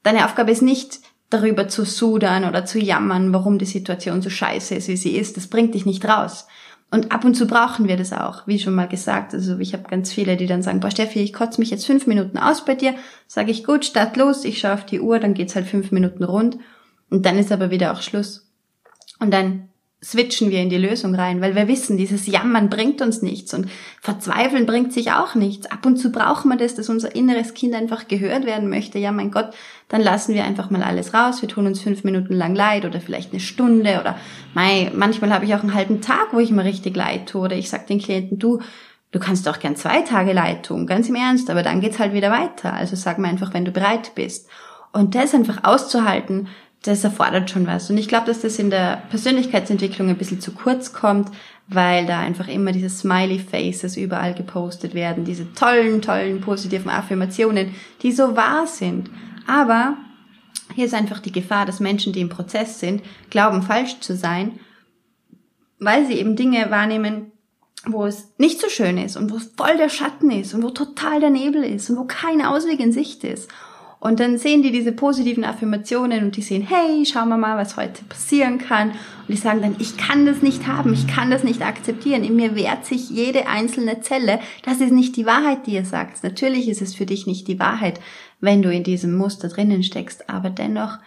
Deine 0.02 0.24
Aufgabe 0.24 0.52
ist 0.52 0.62
nicht, 0.62 1.00
darüber 1.28 1.68
zu 1.68 1.84
sudern 1.84 2.44
oder 2.44 2.64
zu 2.64 2.78
jammern, 2.78 3.34
warum 3.34 3.58
die 3.58 3.66
Situation 3.66 4.22
so 4.22 4.30
scheiße 4.30 4.74
ist, 4.76 4.88
wie 4.88 4.96
sie 4.96 5.16
ist. 5.16 5.36
Das 5.36 5.48
bringt 5.48 5.74
dich 5.74 5.84
nicht 5.84 6.04
raus. 6.06 6.46
Und 6.90 7.10
ab 7.10 7.24
und 7.24 7.34
zu 7.34 7.46
brauchen 7.46 7.88
wir 7.88 7.96
das 7.96 8.12
auch, 8.12 8.46
wie 8.46 8.60
schon 8.60 8.74
mal 8.74 8.86
gesagt. 8.86 9.34
Also 9.34 9.58
ich 9.58 9.72
habe 9.72 9.88
ganz 9.88 10.12
viele, 10.12 10.36
die 10.36 10.46
dann 10.46 10.62
sagen, 10.62 10.80
boah 10.80 10.90
Steffi, 10.90 11.20
ich 11.20 11.32
kotze 11.32 11.60
mich 11.60 11.70
jetzt 11.70 11.84
fünf 11.84 12.06
Minuten 12.06 12.38
aus 12.38 12.64
bei 12.64 12.74
dir. 12.74 12.94
Sage 13.26 13.50
ich, 13.50 13.64
gut, 13.64 13.84
start 13.84 14.16
los, 14.16 14.44
ich 14.44 14.58
schaue 14.58 14.74
auf 14.74 14.86
die 14.86 15.00
Uhr, 15.00 15.18
dann 15.18 15.34
geht's 15.34 15.56
halt 15.56 15.66
fünf 15.66 15.90
Minuten 15.90 16.22
rund. 16.22 16.58
Und 17.10 17.26
dann 17.26 17.38
ist 17.38 17.50
aber 17.50 17.70
wieder 17.70 17.92
auch 17.92 18.02
Schluss. 18.02 18.48
Und 19.18 19.32
dann 19.32 19.68
switchen 20.06 20.50
wir 20.50 20.60
in 20.60 20.70
die 20.70 20.78
Lösung 20.78 21.16
rein, 21.16 21.40
weil 21.40 21.56
wir 21.56 21.66
wissen, 21.66 21.96
dieses 21.96 22.28
Jammern 22.28 22.70
bringt 22.70 23.02
uns 23.02 23.22
nichts 23.22 23.52
und 23.52 23.68
Verzweifeln 24.00 24.64
bringt 24.64 24.92
sich 24.92 25.10
auch 25.10 25.34
nichts. 25.34 25.66
Ab 25.66 25.84
und 25.84 25.96
zu 25.96 26.12
brauchen 26.12 26.48
wir 26.48 26.56
das, 26.56 26.76
dass 26.76 26.88
unser 26.88 27.16
inneres 27.16 27.54
Kind 27.54 27.74
einfach 27.74 28.06
gehört 28.06 28.46
werden 28.46 28.70
möchte. 28.70 29.00
Ja, 29.00 29.10
mein 29.10 29.32
Gott, 29.32 29.50
dann 29.88 30.00
lassen 30.00 30.32
wir 30.32 30.44
einfach 30.44 30.70
mal 30.70 30.84
alles 30.84 31.12
raus. 31.12 31.42
Wir 31.42 31.48
tun 31.48 31.66
uns 31.66 31.80
fünf 31.80 32.04
Minuten 32.04 32.34
lang 32.34 32.54
leid 32.54 32.84
oder 32.84 33.00
vielleicht 33.00 33.32
eine 33.32 33.40
Stunde 33.40 33.98
oder 34.00 34.16
mei, 34.54 34.92
manchmal 34.94 35.32
habe 35.32 35.44
ich 35.44 35.54
auch 35.56 35.62
einen 35.62 35.74
halben 35.74 36.00
Tag, 36.00 36.28
wo 36.32 36.38
ich 36.38 36.52
mir 36.52 36.64
richtig 36.64 36.94
leid 36.94 37.28
tue 37.28 37.42
oder 37.42 37.56
ich 37.56 37.68
sag 37.68 37.88
den 37.88 37.98
Klienten, 37.98 38.38
du, 38.38 38.60
du 39.10 39.18
kannst 39.18 39.44
doch 39.48 39.58
gern 39.58 39.74
zwei 39.74 40.02
Tage 40.02 40.32
leid 40.32 40.66
tun, 40.66 40.86
ganz 40.86 41.08
im 41.08 41.16
Ernst, 41.16 41.50
aber 41.50 41.64
dann 41.64 41.80
geht's 41.80 41.98
halt 41.98 42.12
wieder 42.12 42.30
weiter. 42.30 42.74
Also 42.74 42.94
sag 42.94 43.18
mir 43.18 43.28
einfach, 43.28 43.52
wenn 43.54 43.64
du 43.64 43.72
bereit 43.72 44.14
bist. 44.14 44.48
Und 44.92 45.14
das 45.14 45.34
einfach 45.34 45.64
auszuhalten, 45.64 46.48
das 46.82 47.04
erfordert 47.04 47.50
schon 47.50 47.66
was. 47.66 47.90
Und 47.90 47.98
ich 47.98 48.08
glaube, 48.08 48.26
dass 48.26 48.40
das 48.40 48.58
in 48.58 48.70
der 48.70 49.02
Persönlichkeitsentwicklung 49.10 50.08
ein 50.08 50.18
bisschen 50.18 50.40
zu 50.40 50.52
kurz 50.52 50.92
kommt, 50.92 51.30
weil 51.68 52.06
da 52.06 52.20
einfach 52.20 52.48
immer 52.48 52.72
diese 52.72 52.90
Smiley 52.90 53.40
Faces 53.40 53.96
überall 53.96 54.34
gepostet 54.34 54.94
werden, 54.94 55.24
diese 55.24 55.52
tollen, 55.54 56.00
tollen, 56.00 56.40
positiven 56.40 56.90
Affirmationen, 56.90 57.74
die 58.02 58.12
so 58.12 58.36
wahr 58.36 58.66
sind. 58.66 59.10
Aber 59.46 59.96
hier 60.74 60.84
ist 60.84 60.94
einfach 60.94 61.20
die 61.20 61.32
Gefahr, 61.32 61.66
dass 61.66 61.80
Menschen, 61.80 62.12
die 62.12 62.20
im 62.20 62.28
Prozess 62.28 62.78
sind, 62.78 63.02
glauben, 63.30 63.62
falsch 63.62 64.00
zu 64.00 64.16
sein, 64.16 64.60
weil 65.78 66.06
sie 66.06 66.14
eben 66.14 66.36
Dinge 66.36 66.70
wahrnehmen, 66.70 67.32
wo 67.84 68.04
es 68.04 68.32
nicht 68.38 68.60
so 68.60 68.68
schön 68.68 68.98
ist 68.98 69.16
und 69.16 69.32
wo 69.32 69.38
voll 69.38 69.76
der 69.76 69.88
Schatten 69.88 70.30
ist 70.30 70.54
und 70.54 70.62
wo 70.62 70.70
total 70.70 71.20
der 71.20 71.30
Nebel 71.30 71.62
ist 71.62 71.88
und 71.90 71.96
wo 71.96 72.04
keine 72.04 72.50
Ausweg 72.50 72.80
in 72.80 72.92
Sicht 72.92 73.22
ist. 73.24 73.48
Und 73.98 74.20
dann 74.20 74.38
sehen 74.38 74.62
die 74.62 74.72
diese 74.72 74.92
positiven 74.92 75.44
Affirmationen 75.44 76.24
und 76.24 76.36
die 76.36 76.42
sehen, 76.42 76.62
hey, 76.62 77.04
schauen 77.06 77.28
wir 77.28 77.38
mal, 77.38 77.56
was 77.56 77.76
heute 77.76 78.04
passieren 78.04 78.58
kann. 78.58 78.90
Und 78.90 79.28
die 79.28 79.36
sagen 79.36 79.62
dann, 79.62 79.76
ich 79.78 79.96
kann 79.96 80.26
das 80.26 80.42
nicht 80.42 80.66
haben, 80.66 80.92
ich 80.92 81.06
kann 81.06 81.30
das 81.30 81.42
nicht 81.42 81.62
akzeptieren. 81.62 82.22
In 82.22 82.36
mir 82.36 82.54
wehrt 82.54 82.84
sich 82.84 83.10
jede 83.10 83.48
einzelne 83.48 84.00
Zelle. 84.00 84.38
Das 84.62 84.80
ist 84.80 84.92
nicht 84.92 85.16
die 85.16 85.26
Wahrheit, 85.26 85.66
die 85.66 85.72
ihr 85.72 85.84
sagt. 85.84 86.22
Natürlich 86.22 86.68
ist 86.68 86.82
es 86.82 86.94
für 86.94 87.06
dich 87.06 87.26
nicht 87.26 87.48
die 87.48 87.58
Wahrheit, 87.58 88.00
wenn 88.40 88.62
du 88.62 88.70
in 88.70 88.84
diesem 88.84 89.16
Muster 89.16 89.48
drinnen 89.48 89.82
steckst. 89.82 90.28
Aber 90.28 90.50
dennoch 90.50 90.98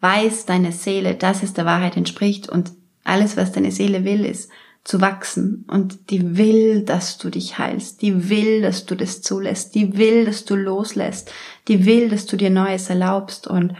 weiß 0.00 0.46
deine 0.46 0.72
Seele, 0.72 1.16
dass 1.16 1.42
es 1.42 1.54
der 1.54 1.66
Wahrheit 1.66 1.96
entspricht 1.96 2.48
und 2.48 2.72
alles, 3.04 3.36
was 3.36 3.52
deine 3.52 3.72
Seele 3.72 4.04
will, 4.04 4.24
ist, 4.24 4.50
zu 4.86 5.00
wachsen 5.00 5.64
und 5.66 6.10
die 6.10 6.36
will, 6.36 6.82
dass 6.82 7.18
du 7.18 7.28
dich 7.28 7.58
heilst, 7.58 8.02
die 8.02 8.30
will, 8.30 8.62
dass 8.62 8.86
du 8.86 8.94
das 8.94 9.20
zulässt, 9.20 9.74
die 9.74 9.98
will, 9.98 10.24
dass 10.24 10.44
du 10.44 10.54
loslässt, 10.54 11.32
die 11.66 11.86
will, 11.86 12.08
dass 12.08 12.26
du 12.26 12.36
dir 12.36 12.50
Neues 12.50 12.88
erlaubst 12.88 13.48
und 13.48 13.74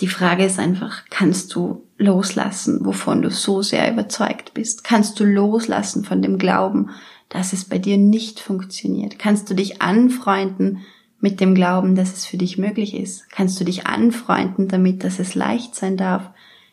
die 0.00 0.08
Frage 0.08 0.46
ist 0.46 0.58
einfach, 0.58 1.02
kannst 1.10 1.54
du 1.54 1.84
loslassen, 1.98 2.86
wovon 2.86 3.20
du 3.20 3.30
so 3.30 3.60
sehr 3.60 3.92
überzeugt 3.92 4.54
bist? 4.54 4.84
Kannst 4.84 5.20
du 5.20 5.24
loslassen 5.24 6.02
von 6.02 6.22
dem 6.22 6.38
Glauben, 6.38 6.88
dass 7.28 7.52
es 7.52 7.66
bei 7.66 7.76
dir 7.76 7.98
nicht 7.98 8.40
funktioniert? 8.40 9.18
Kannst 9.18 9.50
du 9.50 9.54
dich 9.54 9.82
anfreunden 9.82 10.78
mit 11.20 11.40
dem 11.40 11.54
Glauben, 11.54 11.94
dass 11.94 12.14
es 12.14 12.24
für 12.24 12.38
dich 12.38 12.56
möglich 12.56 12.96
ist? 12.96 13.28
Kannst 13.30 13.60
du 13.60 13.64
dich 13.64 13.86
anfreunden 13.86 14.68
damit, 14.68 15.04
dass 15.04 15.18
es 15.18 15.34
leicht 15.34 15.74
sein 15.74 15.98
darf? 15.98 16.30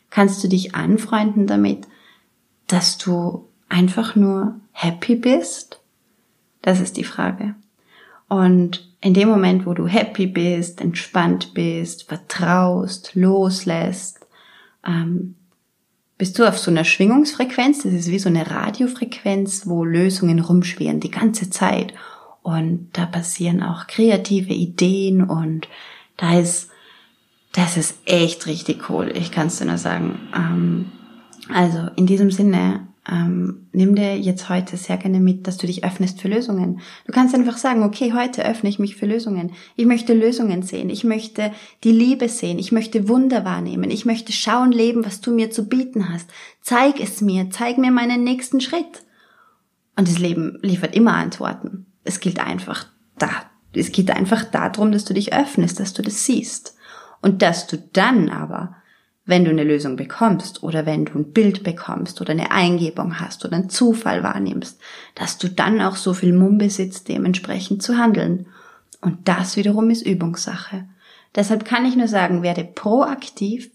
Kannst 0.08 0.42
du 0.42 0.48
dich 0.48 0.74
anfreunden 0.74 1.46
damit, 1.46 1.86
dass 2.66 2.96
du 2.96 3.49
einfach 3.70 4.14
nur 4.16 4.56
happy 4.72 5.16
bist? 5.16 5.80
Das 6.60 6.80
ist 6.80 6.98
die 6.98 7.04
Frage. 7.04 7.54
Und 8.28 8.86
in 9.00 9.14
dem 9.14 9.28
Moment, 9.28 9.64
wo 9.64 9.72
du 9.72 9.86
happy 9.86 10.26
bist, 10.26 10.80
entspannt 10.80 11.54
bist, 11.54 12.04
vertraust, 12.04 13.12
loslässt, 13.14 14.26
ähm, 14.86 15.36
bist 16.18 16.38
du 16.38 16.46
auf 16.46 16.58
so 16.58 16.70
einer 16.70 16.84
Schwingungsfrequenz, 16.84 17.82
das 17.82 17.94
ist 17.94 18.10
wie 18.10 18.18
so 18.18 18.28
eine 18.28 18.50
Radiofrequenz, 18.50 19.66
wo 19.66 19.84
Lösungen 19.84 20.38
rumschwirren 20.38 21.00
die 21.00 21.10
ganze 21.10 21.48
Zeit. 21.48 21.94
Und 22.42 22.90
da 22.92 23.06
passieren 23.06 23.62
auch 23.62 23.86
kreative 23.86 24.52
Ideen 24.52 25.22
und 25.22 25.68
da 26.18 26.38
ist, 26.38 26.70
das 27.52 27.78
ist 27.78 27.98
echt 28.04 28.46
richtig 28.46 28.90
cool. 28.90 29.10
Ich 29.14 29.32
kann 29.32 29.46
es 29.46 29.58
dir 29.58 29.64
nur 29.64 29.78
sagen. 29.78 30.18
Ähm, 30.36 30.92
also 31.52 31.88
in 31.96 32.06
diesem 32.06 32.30
Sinne, 32.30 32.86
ähm, 33.08 33.66
nimm 33.72 33.94
dir 33.94 34.18
jetzt 34.18 34.48
heute 34.50 34.76
sehr 34.76 34.98
gerne 34.98 35.20
mit, 35.20 35.46
dass 35.46 35.56
du 35.56 35.66
dich 35.66 35.84
öffnest 35.84 36.20
für 36.20 36.28
Lösungen. 36.28 36.80
Du 37.06 37.12
kannst 37.12 37.34
einfach 37.34 37.56
sagen, 37.56 37.82
okay, 37.82 38.12
heute 38.12 38.44
öffne 38.44 38.68
ich 38.68 38.78
mich 38.78 38.96
für 38.96 39.06
Lösungen. 39.06 39.52
Ich 39.74 39.86
möchte 39.86 40.12
Lösungen 40.12 40.62
sehen. 40.62 40.90
Ich 40.90 41.02
möchte 41.02 41.52
die 41.82 41.92
Liebe 41.92 42.28
sehen. 42.28 42.58
Ich 42.58 42.72
möchte 42.72 43.08
Wunder 43.08 43.44
wahrnehmen. 43.44 43.90
Ich 43.90 44.04
möchte 44.04 44.32
schauen, 44.32 44.70
leben, 44.70 45.04
was 45.04 45.22
du 45.22 45.32
mir 45.32 45.50
zu 45.50 45.66
bieten 45.66 46.12
hast. 46.12 46.28
Zeig 46.60 47.00
es 47.00 47.22
mir. 47.22 47.50
Zeig 47.50 47.78
mir 47.78 47.90
meinen 47.90 48.22
nächsten 48.22 48.60
Schritt. 48.60 49.04
Und 49.96 50.06
das 50.06 50.18
Leben 50.18 50.58
liefert 50.62 50.94
immer 50.94 51.14
Antworten. 51.14 51.86
Es 52.04 52.20
gilt 52.20 52.38
einfach 52.38 52.86
da. 53.18 53.30
Es 53.72 53.92
geht 53.92 54.10
einfach 54.10 54.44
darum, 54.44 54.92
dass 54.92 55.04
du 55.04 55.14
dich 55.14 55.32
öffnest, 55.32 55.80
dass 55.80 55.94
du 55.94 56.02
das 56.02 56.26
siehst. 56.26 56.76
Und 57.22 57.40
dass 57.42 57.66
du 57.66 57.78
dann 57.92 58.28
aber 58.28 58.76
wenn 59.30 59.44
du 59.44 59.50
eine 59.50 59.64
Lösung 59.64 59.96
bekommst 59.96 60.62
oder 60.62 60.84
wenn 60.86 61.04
du 61.04 61.18
ein 61.18 61.32
Bild 61.32 61.62
bekommst 61.62 62.20
oder 62.20 62.32
eine 62.32 62.50
Eingebung 62.50 63.20
hast 63.20 63.44
oder 63.44 63.56
einen 63.56 63.70
Zufall 63.70 64.22
wahrnimmst, 64.22 64.80
dass 65.14 65.38
du 65.38 65.48
dann 65.48 65.80
auch 65.80 65.96
so 65.96 66.12
viel 66.12 66.32
Mumm 66.32 66.58
besitzt, 66.58 67.08
dementsprechend 67.08 67.82
zu 67.82 67.96
handeln. 67.96 68.46
Und 69.00 69.28
das 69.28 69.56
wiederum 69.56 69.88
ist 69.88 70.02
Übungssache. 70.02 70.84
Deshalb 71.34 71.64
kann 71.64 71.86
ich 71.86 71.94
nur 71.94 72.08
sagen, 72.08 72.42
werde 72.42 72.64
proaktiv, 72.64 73.70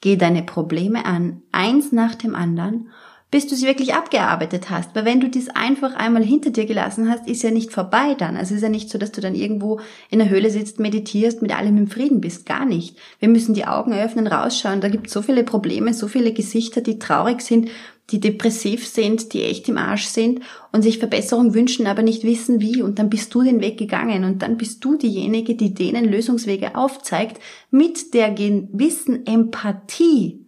geh 0.00 0.16
deine 0.16 0.44
Probleme 0.44 1.04
an, 1.04 1.42
eins 1.50 1.90
nach 1.90 2.14
dem 2.14 2.36
anderen, 2.36 2.90
bis 3.30 3.46
du 3.46 3.54
sie 3.54 3.66
wirklich 3.66 3.94
abgearbeitet 3.94 4.70
hast. 4.70 4.94
Weil 4.94 5.04
wenn 5.04 5.20
du 5.20 5.28
dies 5.28 5.48
einfach 5.48 5.94
einmal 5.94 6.24
hinter 6.24 6.50
dir 6.50 6.66
gelassen 6.66 7.08
hast, 7.08 7.28
ist 7.28 7.42
ja 7.42 7.50
nicht 7.50 7.72
vorbei 7.72 8.14
dann. 8.18 8.36
Also 8.36 8.54
ist 8.54 8.62
ja 8.62 8.68
nicht 8.68 8.90
so, 8.90 8.98
dass 8.98 9.12
du 9.12 9.20
dann 9.20 9.34
irgendwo 9.34 9.80
in 10.10 10.18
der 10.18 10.28
Höhle 10.28 10.50
sitzt, 10.50 10.80
meditierst, 10.80 11.40
mit 11.40 11.56
allem 11.56 11.76
im 11.76 11.86
Frieden 11.88 12.20
bist. 12.20 12.44
Gar 12.46 12.66
nicht. 12.66 12.96
Wir 13.20 13.28
müssen 13.28 13.54
die 13.54 13.66
Augen 13.66 13.92
öffnen, 13.92 14.26
rausschauen. 14.26 14.80
Da 14.80 14.88
gibt 14.88 15.06
es 15.06 15.12
so 15.12 15.22
viele 15.22 15.44
Probleme, 15.44 15.94
so 15.94 16.08
viele 16.08 16.32
Gesichter, 16.32 16.80
die 16.80 16.98
traurig 16.98 17.40
sind, 17.42 17.70
die 18.10 18.18
depressiv 18.18 18.88
sind, 18.88 19.32
die 19.32 19.44
echt 19.44 19.68
im 19.68 19.78
Arsch 19.78 20.06
sind 20.06 20.40
und 20.72 20.82
sich 20.82 20.98
Verbesserung 20.98 21.54
wünschen, 21.54 21.86
aber 21.86 22.02
nicht 22.02 22.24
wissen 22.24 22.60
wie. 22.60 22.82
Und 22.82 22.98
dann 22.98 23.10
bist 23.10 23.32
du 23.32 23.42
den 23.42 23.60
Weg 23.60 23.78
gegangen 23.78 24.24
und 24.24 24.42
dann 24.42 24.56
bist 24.56 24.84
du 24.84 24.96
diejenige, 24.96 25.54
die 25.54 25.72
denen 25.72 26.10
Lösungswege 26.10 26.74
aufzeigt, 26.74 27.40
mit 27.70 28.12
der 28.14 28.32
gewissen 28.32 29.24
Empathie 29.26 30.44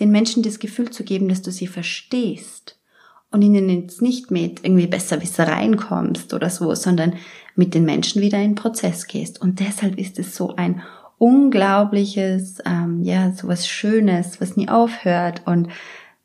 den 0.00 0.10
Menschen 0.10 0.42
das 0.42 0.58
Gefühl 0.58 0.90
zu 0.90 1.04
geben, 1.04 1.28
dass 1.28 1.42
du 1.42 1.50
sie 1.50 1.66
verstehst 1.66 2.78
und 3.30 3.42
ihnen 3.42 3.68
jetzt 3.68 4.02
nicht 4.02 4.30
mit 4.30 4.64
irgendwie 4.64 4.86
Besserwissereien 4.86 5.76
kommst 5.76 6.32
oder 6.34 6.50
so, 6.50 6.74
sondern 6.74 7.14
mit 7.54 7.74
den 7.74 7.84
Menschen 7.84 8.22
wieder 8.22 8.40
in 8.40 8.54
Prozess 8.54 9.06
gehst. 9.06 9.40
Und 9.40 9.60
deshalb 9.60 9.98
ist 9.98 10.18
es 10.18 10.36
so 10.36 10.54
ein 10.56 10.82
unglaubliches, 11.18 12.58
ähm, 12.64 13.02
ja, 13.02 13.32
so 13.32 13.48
was 13.48 13.66
Schönes, 13.66 14.40
was 14.40 14.56
nie 14.56 14.68
aufhört. 14.68 15.42
Und 15.46 15.68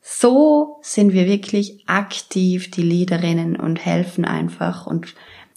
so 0.02 0.80
sind 0.82 1.14
wir 1.14 1.26
wirklich 1.26 1.84
aktiv 1.88 2.72
die 2.72 2.82
Leaderinnen 2.82 3.56
und 3.56 3.86
helfen 3.86 4.26
einfach 4.26 4.88
und 4.88 5.14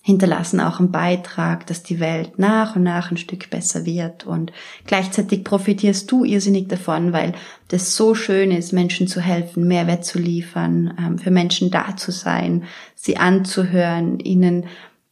hinterlassen 0.06 0.60
auch 0.60 0.80
einen 0.80 0.92
Beitrag, 0.92 1.66
dass 1.66 1.82
die 1.82 1.98
Welt 1.98 2.38
nach 2.38 2.76
und 2.76 2.82
nach 2.82 3.10
ein 3.10 3.16
Stück 3.16 3.48
besser 3.48 3.86
wird. 3.86 4.26
Und 4.26 4.52
gleichzeitig 4.84 5.44
profitierst 5.44 6.12
du 6.12 6.24
irrsinnig 6.24 6.68
davon, 6.68 7.14
weil 7.14 7.32
das 7.68 7.96
so 7.96 8.14
schön 8.14 8.50
ist, 8.50 8.74
Menschen 8.74 9.08
zu 9.08 9.22
helfen, 9.22 9.66
Mehrwert 9.66 10.04
zu 10.04 10.18
liefern, 10.18 10.92
ähm, 10.98 11.18
für 11.18 11.30
Menschen 11.30 11.70
da 11.70 11.96
zu 11.96 12.12
sein, 12.12 12.64
sie 12.94 13.16
anzuhören, 13.16 14.20
ihnen 14.20 14.66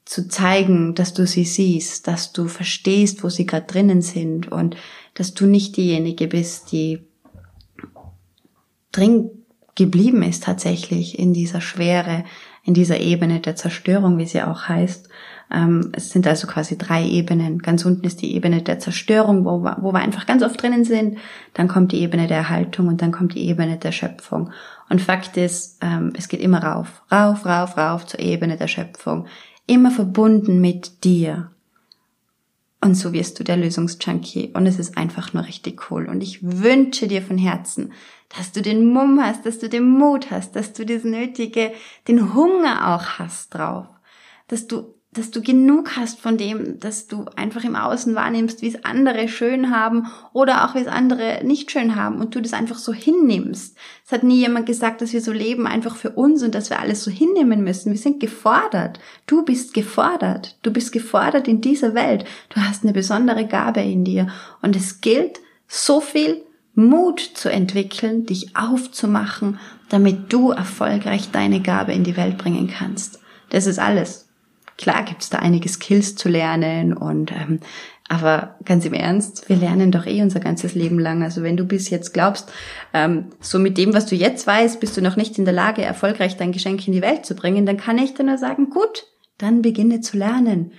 zu 0.05 0.29
zeigen, 0.29 0.95
dass 0.95 1.15
du 1.15 1.27
sie 1.27 1.47
siehst, 1.47 2.07
dass 2.07 2.35
du 2.35 2.47
verstehst, 2.47 3.25
wo 3.25 3.31
sie 3.31 3.47
gerade 3.47 3.67
drinnen 3.67 4.03
sind 4.03 4.53
und 4.53 4.77
dass 5.15 5.33
du 5.33 5.47
nicht 5.47 5.79
diejenige 5.79 6.29
bist, 6.29 6.71
die 6.71 7.01
drin 8.93 9.31
geblieben 9.75 10.23
ist 10.23 10.45
tatsächlich 10.45 11.19
in 11.19 11.33
dieser 11.33 11.63
Schwere, 11.63 12.25
in 12.65 12.75
dieser 12.75 13.01
Ebene 13.01 13.41
der 13.41 13.57
Zerstörung, 13.57 14.19
wie 14.19 14.27
sie 14.27 14.43
auch 14.43 14.69
heißt. 14.69 15.09
Ähm, 15.53 15.93
es 15.95 16.11
sind 16.11 16.27
also 16.27 16.47
quasi 16.47 16.79
drei 16.79 17.05
Ebenen. 17.05 17.59
Ganz 17.59 17.85
unten 17.85 18.05
ist 18.05 18.23
die 18.23 18.35
Ebene 18.35 18.63
der 18.63 18.79
Zerstörung, 18.79 19.45
wo 19.45 19.59
wir, 19.59 19.79
wo 19.81 19.93
wir 19.93 20.01
einfach 20.01 20.27
ganz 20.27 20.43
oft 20.43 20.61
drinnen 20.63 20.85
sind. 20.85 21.19
Dann 21.55 21.69
kommt 21.69 21.93
die 21.93 22.01
Ebene 22.01 22.27
der 22.27 22.39
Erhaltung 22.39 22.89
und 22.89 23.03
dann 23.03 23.13
kommt 23.13 23.35
die 23.35 23.47
Ebene 23.49 23.77
der 23.77 23.93
Schöpfung. 23.93 24.51
Und 24.89 25.01
Fakt 25.01 25.37
ist, 25.37 25.79
ähm, 25.83 26.13
es 26.17 26.29
geht 26.29 26.41
immer 26.41 26.63
rauf, 26.63 27.03
rauf, 27.11 27.45
rauf, 27.45 27.77
rauf 27.77 28.07
zur 28.07 28.21
Ebene 28.21 28.57
der 28.57 28.69
Schöpfung. 28.69 29.27
Immer 29.67 29.91
verbunden 29.91 30.61
mit 30.61 31.05
dir. 31.05 31.52
Und 32.85 32.97
so 32.97 33.13
wirst 33.13 33.39
du 33.39 33.45
der 33.45 33.57
Lösungsjunkie. 33.57 34.51
Und 34.55 34.67
es 34.67 34.81
ist 34.81 34.99
einfach 34.99 35.33
nur 35.33 35.47
richtig 35.47 35.91
cool. 35.91 36.09
Und 36.09 36.21
ich 36.21 36.43
wünsche 36.43 37.07
dir 37.07 37.23
von 37.23 37.39
Herzen, 37.39 37.93
dass 38.37 38.51
du 38.51 38.61
den 38.61 38.93
Mumm 38.93 39.21
hast, 39.23 39.47
dass 39.47 39.61
du 39.61 39.69
den 39.69 39.89
Mut 39.89 40.33
hast, 40.33 40.57
dass 40.57 40.73
du 40.73 40.85
das 40.85 41.05
nötige, 41.05 41.73
den 42.09 42.35
Hunger 42.35 42.95
auch 42.95 43.21
hast 43.21 43.55
drauf, 43.55 43.87
dass 44.49 44.67
du 44.67 44.95
dass 45.15 45.31
du 45.31 45.43
genug 45.43 45.97
hast 45.97 46.21
von 46.21 46.39
dem, 46.39 46.81
dass 46.81 47.07
du 47.07 47.27
einfach 47.37 47.65
im 47.65 47.77
Außen 47.77 48.15
wahrnimmst, 48.15 48.63
wie 48.63 48.69
es 48.69 48.83
andere 48.83 49.29
schön 49.29 49.71
haben 49.71 50.07
oder 50.33 50.65
auch 50.65 50.75
wie 50.75 50.81
es 50.81 50.87
andere 50.87 51.41
nicht 51.45 51.71
schön 51.71 51.97
haben 51.97 52.19
und 52.19 52.35
du 52.35 52.41
das 52.41 52.55
einfach 52.55 52.79
so 52.79 52.95
hinnimmst. 52.95 53.77
Es 54.07 54.13
hat 54.13 54.23
nie 54.23 54.39
jemand 54.39 54.65
gesagt, 54.65 55.03
dass 55.03 55.13
wir 55.13 55.21
so 55.21 55.33
leben 55.33 55.67
einfach 55.67 55.97
für 55.97 56.11
uns 56.11 56.43
und 56.43 56.55
dass 56.55 56.71
wir 56.71 56.81
alles 56.81 57.05
so 57.05 57.11
hinnehmen 57.11 57.63
müssen. 57.63 57.93
Wir 57.93 57.99
sind 57.99 58.21
gefordert. 58.21 59.01
Du 59.27 59.45
bist 59.45 59.75
gefordert. 59.75 60.57
Du 60.63 60.73
bist 60.73 60.93
gefordert 60.93 61.47
in 61.47 61.61
dieser 61.61 61.95
Welt. 61.95 62.25
Du 62.49 62.63
hast 62.63 62.83
eine 62.83 62.95
besondere 62.95 63.47
Gabe 63.47 63.83
in 63.83 64.05
dir 64.05 64.29
und 64.63 64.77
es 64.77 65.03
gilt 65.03 65.41
so 65.69 66.01
viel 66.01 66.43
Mut 66.75 67.21
zu 67.21 67.51
entwickeln, 67.51 68.25
dich 68.25 68.57
aufzumachen, 68.57 69.59
damit 69.91 70.33
du 70.33 70.53
erfolgreich 70.53 71.31
deine 71.31 71.61
Gabe 71.61 71.93
in 71.93 72.03
die 72.03 72.17
Welt 72.17 72.39
bringen 72.39 72.67
kannst. 72.67 73.21
Das 73.51 73.67
ist 73.67 73.79
alles. 73.79 74.32
Klar 74.79 75.05
gibt's 75.05 75.31
da 75.31 75.39
einige 75.39 75.69
Skills 75.69 76.17
zu 76.17 76.29
lernen 76.29 76.93
und 76.93 77.33
ähm, 77.33 77.61
aber 78.09 78.57
ganz 78.65 78.85
im 78.85 78.93
Ernst, 78.93 79.49
wir 79.49 79.57
lernen 79.57 79.91
doch 79.91 80.07
eh 80.07 80.21
unser 80.21 80.41
ganzes 80.41 80.75
Leben 80.75 80.99
lang. 80.99 81.23
Also 81.23 81.43
wenn 81.43 81.57
du 81.57 81.65
bis 81.65 81.89
jetzt 81.89 82.13
glaubst, 82.13 82.53
ähm, 82.93 83.27
so 83.41 83.59
mit 83.59 83.79
dem, 83.79 83.95
was 83.95 84.07
du 84.07 84.15
jetzt 84.15 84.47
weißt, 84.47 84.81
bist 84.81 84.97
du 84.97 85.01
noch 85.01 85.17
nicht 85.17 85.39
in 85.39 85.47
der 85.47 85.55
Lage, 85.55 85.83
erfolgreich 85.83 86.37
dein 86.37 86.53
Geschenk 86.53 86.87
in 86.87 86.93
die 86.93 87.01
Welt 87.01 87.25
zu 87.25 87.35
bringen, 87.35 87.65
dann 87.65 87.79
kann 87.79 87.97
ich 87.97 88.13
dir 88.13 88.25
nur 88.25 88.39
sagen, 88.39 88.69
gut, 88.69 89.07
dann 89.39 89.63
beginne 89.63 90.01
zu 90.01 90.19
lernen 90.19 90.73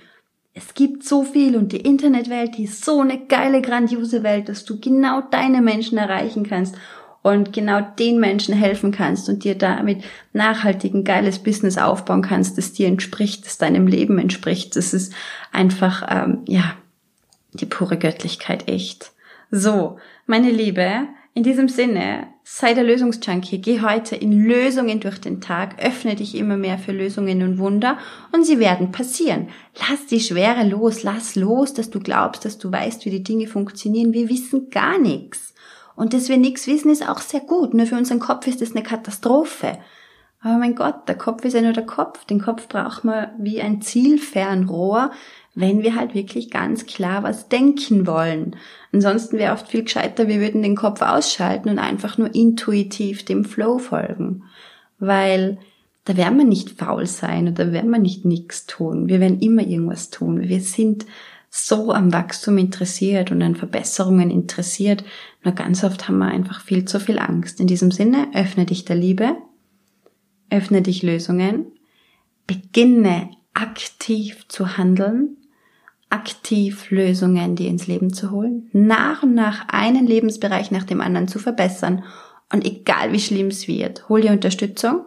es 0.54 0.72
gibt 0.74 1.02
so 1.02 1.24
viel 1.24 1.56
und 1.56 1.72
die 1.72 1.80
Internetwelt, 1.80 2.56
die 2.56 2.64
ist 2.64 2.84
so 2.84 3.00
eine 3.00 3.26
geile, 3.26 3.60
grandiose 3.60 4.22
Welt, 4.22 4.48
dass 4.48 4.64
du 4.64 4.78
genau 4.78 5.20
deine 5.20 5.60
Menschen 5.60 5.98
erreichen 5.98 6.46
kannst 6.48 6.76
und 7.24 7.54
genau 7.54 7.80
den 7.80 8.20
Menschen 8.20 8.54
helfen 8.54 8.92
kannst 8.92 9.30
und 9.30 9.44
dir 9.44 9.56
damit 9.56 10.04
nachhaltig 10.34 10.92
ein 10.92 11.04
geiles 11.04 11.38
Business 11.38 11.78
aufbauen 11.78 12.20
kannst, 12.20 12.58
das 12.58 12.74
dir 12.74 12.86
entspricht, 12.86 13.46
das 13.46 13.56
deinem 13.56 13.86
Leben 13.86 14.18
entspricht. 14.18 14.76
Das 14.76 14.92
ist 14.92 15.14
einfach, 15.50 16.06
ähm, 16.10 16.42
ja, 16.46 16.76
die 17.54 17.64
pure 17.64 17.96
Göttlichkeit 17.96 18.68
echt. 18.68 19.12
So, 19.50 19.96
meine 20.26 20.50
Liebe, 20.50 21.08
in 21.32 21.42
diesem 21.42 21.70
Sinne, 21.70 22.26
sei 22.42 22.74
der 22.74 22.84
Lösungsjunkie, 22.84 23.62
geh 23.62 23.80
heute 23.80 24.16
in 24.16 24.46
Lösungen 24.46 25.00
durch 25.00 25.18
den 25.18 25.40
Tag, 25.40 25.82
öffne 25.82 26.16
dich 26.16 26.34
immer 26.34 26.58
mehr 26.58 26.76
für 26.76 26.92
Lösungen 26.92 27.42
und 27.42 27.56
Wunder 27.56 27.96
und 28.32 28.44
sie 28.44 28.58
werden 28.58 28.92
passieren. 28.92 29.48
Lass 29.88 30.04
die 30.04 30.20
Schwere 30.20 30.68
los, 30.68 31.02
lass 31.02 31.36
los, 31.36 31.72
dass 31.72 31.88
du 31.88 32.00
glaubst, 32.00 32.44
dass 32.44 32.58
du 32.58 32.70
weißt, 32.70 33.06
wie 33.06 33.10
die 33.10 33.22
Dinge 33.22 33.46
funktionieren. 33.46 34.12
Wir 34.12 34.28
wissen 34.28 34.68
gar 34.68 34.98
nichts. 34.98 35.53
Und 35.96 36.12
dass 36.12 36.28
wir 36.28 36.36
nichts 36.36 36.66
wissen, 36.66 36.90
ist 36.90 37.08
auch 37.08 37.20
sehr 37.20 37.40
gut. 37.40 37.74
Nur 37.74 37.86
für 37.86 37.96
unseren 37.96 38.18
Kopf 38.18 38.46
ist 38.46 38.60
das 38.60 38.72
eine 38.72 38.82
Katastrophe. 38.82 39.78
Aber 40.40 40.58
mein 40.58 40.74
Gott, 40.74 41.08
der 41.08 41.16
Kopf 41.16 41.44
ist 41.44 41.54
ja 41.54 41.62
nur 41.62 41.72
der 41.72 41.86
Kopf. 41.86 42.24
Den 42.26 42.40
Kopf 42.40 42.68
braucht 42.68 43.04
man 43.04 43.28
wie 43.38 43.62
ein 43.62 43.80
Zielfernrohr, 43.80 45.10
wenn 45.54 45.82
wir 45.82 45.94
halt 45.94 46.14
wirklich 46.14 46.50
ganz 46.50 46.84
klar 46.84 47.22
was 47.22 47.48
denken 47.48 48.06
wollen. 48.06 48.56
Ansonsten 48.92 49.38
wäre 49.38 49.54
oft 49.54 49.68
viel 49.68 49.84
gescheiter, 49.84 50.28
wir 50.28 50.40
würden 50.40 50.62
den 50.62 50.76
Kopf 50.76 51.00
ausschalten 51.00 51.70
und 51.70 51.78
einfach 51.78 52.18
nur 52.18 52.34
intuitiv 52.34 53.24
dem 53.24 53.44
Flow 53.44 53.78
folgen. 53.78 54.44
Weil 54.98 55.58
da 56.04 56.16
werden 56.18 56.36
wir 56.36 56.44
nicht 56.44 56.70
faul 56.70 57.06
sein 57.06 57.48
oder 57.48 57.72
werden 57.72 57.90
wir 57.90 57.98
nicht 57.98 58.26
nichts 58.26 58.66
tun. 58.66 59.08
Wir 59.08 59.20
werden 59.20 59.40
immer 59.40 59.62
irgendwas 59.62 60.10
tun. 60.10 60.42
Wir 60.42 60.60
sind 60.60 61.06
so 61.56 61.92
am 61.92 62.12
Wachstum 62.12 62.58
interessiert 62.58 63.30
und 63.30 63.42
an 63.42 63.54
Verbesserungen 63.54 64.30
interessiert. 64.30 65.04
Nur 65.44 65.54
ganz 65.54 65.84
oft 65.84 66.08
haben 66.08 66.18
wir 66.18 66.26
einfach 66.26 66.60
viel 66.60 66.84
zu 66.84 66.98
viel 66.98 67.18
Angst. 67.18 67.60
In 67.60 67.66
diesem 67.66 67.90
Sinne, 67.90 68.28
öffne 68.34 68.66
dich 68.66 68.84
der 68.84 68.96
Liebe, 68.96 69.36
öffne 70.50 70.82
dich 70.82 71.02
Lösungen, 71.02 71.66
beginne 72.46 73.30
aktiv 73.54 74.48
zu 74.48 74.76
handeln 74.76 75.36
aktiv 76.14 76.90
Lösungen 76.90 77.56
dir 77.56 77.68
ins 77.68 77.88
Leben 77.88 78.12
zu 78.12 78.30
holen, 78.30 78.70
nach 78.72 79.24
und 79.24 79.34
nach 79.34 79.68
einen 79.68 80.06
Lebensbereich 80.06 80.70
nach 80.70 80.84
dem 80.84 81.00
anderen 81.00 81.26
zu 81.26 81.40
verbessern 81.40 82.04
und 82.52 82.64
egal 82.64 83.12
wie 83.12 83.18
schlimm 83.18 83.48
es 83.48 83.66
wird, 83.66 84.08
hol 84.08 84.20
dir 84.20 84.30
Unterstützung. 84.30 85.04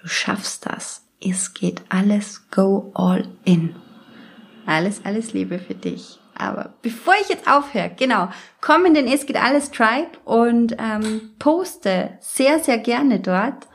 Du 0.00 0.08
schaffst 0.08 0.66
das. 0.66 1.04
Es 1.20 1.54
geht 1.54 1.80
alles 1.88 2.50
go 2.50 2.90
all 2.94 3.26
in. 3.44 3.74
Alles, 4.66 5.04
alles 5.04 5.32
Liebe 5.32 5.58
für 5.58 5.74
dich. 5.74 6.18
Aber 6.34 6.74
bevor 6.82 7.14
ich 7.20 7.28
jetzt 7.28 7.48
aufhöre, 7.48 7.90
genau, 7.96 8.28
komm 8.60 8.86
in 8.86 8.94
den 8.94 9.06
Es 9.06 9.26
geht 9.26 9.36
alles 9.36 9.70
Tribe 9.70 10.10
und 10.24 10.76
ähm, 10.78 11.30
poste 11.38 12.10
sehr, 12.20 12.58
sehr 12.58 12.78
gerne 12.78 13.20
dort, 13.20 13.68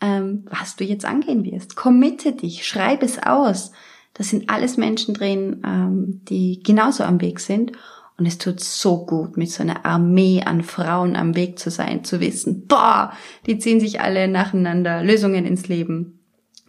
ähm, 0.00 0.46
was 0.48 0.76
du 0.76 0.84
jetzt 0.84 1.04
angehen 1.04 1.44
wirst. 1.44 1.76
Committe 1.76 2.32
dich, 2.32 2.66
schreib 2.66 3.02
es 3.02 3.22
aus. 3.22 3.72
Das 4.14 4.30
sind 4.30 4.48
alles 4.48 4.76
Menschen 4.76 5.14
drin, 5.14 5.62
ähm, 5.66 6.20
die 6.28 6.62
genauso 6.62 7.04
am 7.04 7.20
Weg 7.20 7.40
sind. 7.40 7.72
Und 8.16 8.26
es 8.26 8.38
tut 8.38 8.60
so 8.60 9.04
gut, 9.04 9.36
mit 9.36 9.50
so 9.50 9.64
einer 9.64 9.84
Armee 9.84 10.42
an 10.44 10.62
Frauen 10.62 11.16
am 11.16 11.34
Weg 11.34 11.58
zu 11.58 11.68
sein, 11.70 12.04
zu 12.04 12.20
wissen, 12.20 12.68
boah, 12.68 13.12
die 13.46 13.58
ziehen 13.58 13.80
sich 13.80 14.00
alle 14.00 14.28
nacheinander 14.28 15.02
Lösungen 15.02 15.44
ins 15.44 15.66
Leben, 15.66 16.20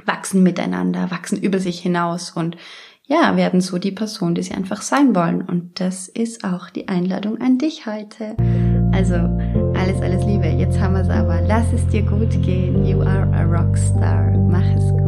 wachsen 0.06 0.42
miteinander, 0.42 1.12
wachsen 1.12 1.40
über 1.40 1.60
sich 1.60 1.80
hinaus 1.80 2.32
und 2.32 2.58
ja, 3.08 3.36
werden 3.38 3.62
so 3.62 3.78
die 3.78 3.92
Person, 3.92 4.36
die 4.36 4.44
sie 4.44 4.54
einfach 4.54 4.82
sein 4.82 5.16
wollen. 5.16 5.42
Und 5.42 5.80
das 5.80 6.08
ist 6.08 6.44
auch 6.44 6.70
die 6.70 6.88
Einladung 6.88 7.40
an 7.40 7.58
dich 7.58 7.86
heute. 7.86 8.36
Also, 8.92 9.16
alles, 9.16 10.02
alles 10.02 10.26
Liebe. 10.26 10.48
Jetzt 10.48 10.80
haben 10.80 10.94
wir 10.94 11.02
es 11.02 11.10
aber. 11.10 11.42
Lass 11.42 11.72
es 11.74 11.88
dir 11.88 12.04
gut 12.04 12.32
gehen. 12.44 12.86
You 12.86 13.02
are 13.02 13.32
a 13.34 13.44
Rockstar. 13.44 14.32
Mach 14.38 14.66
es 14.76 14.90
gut. 14.90 15.06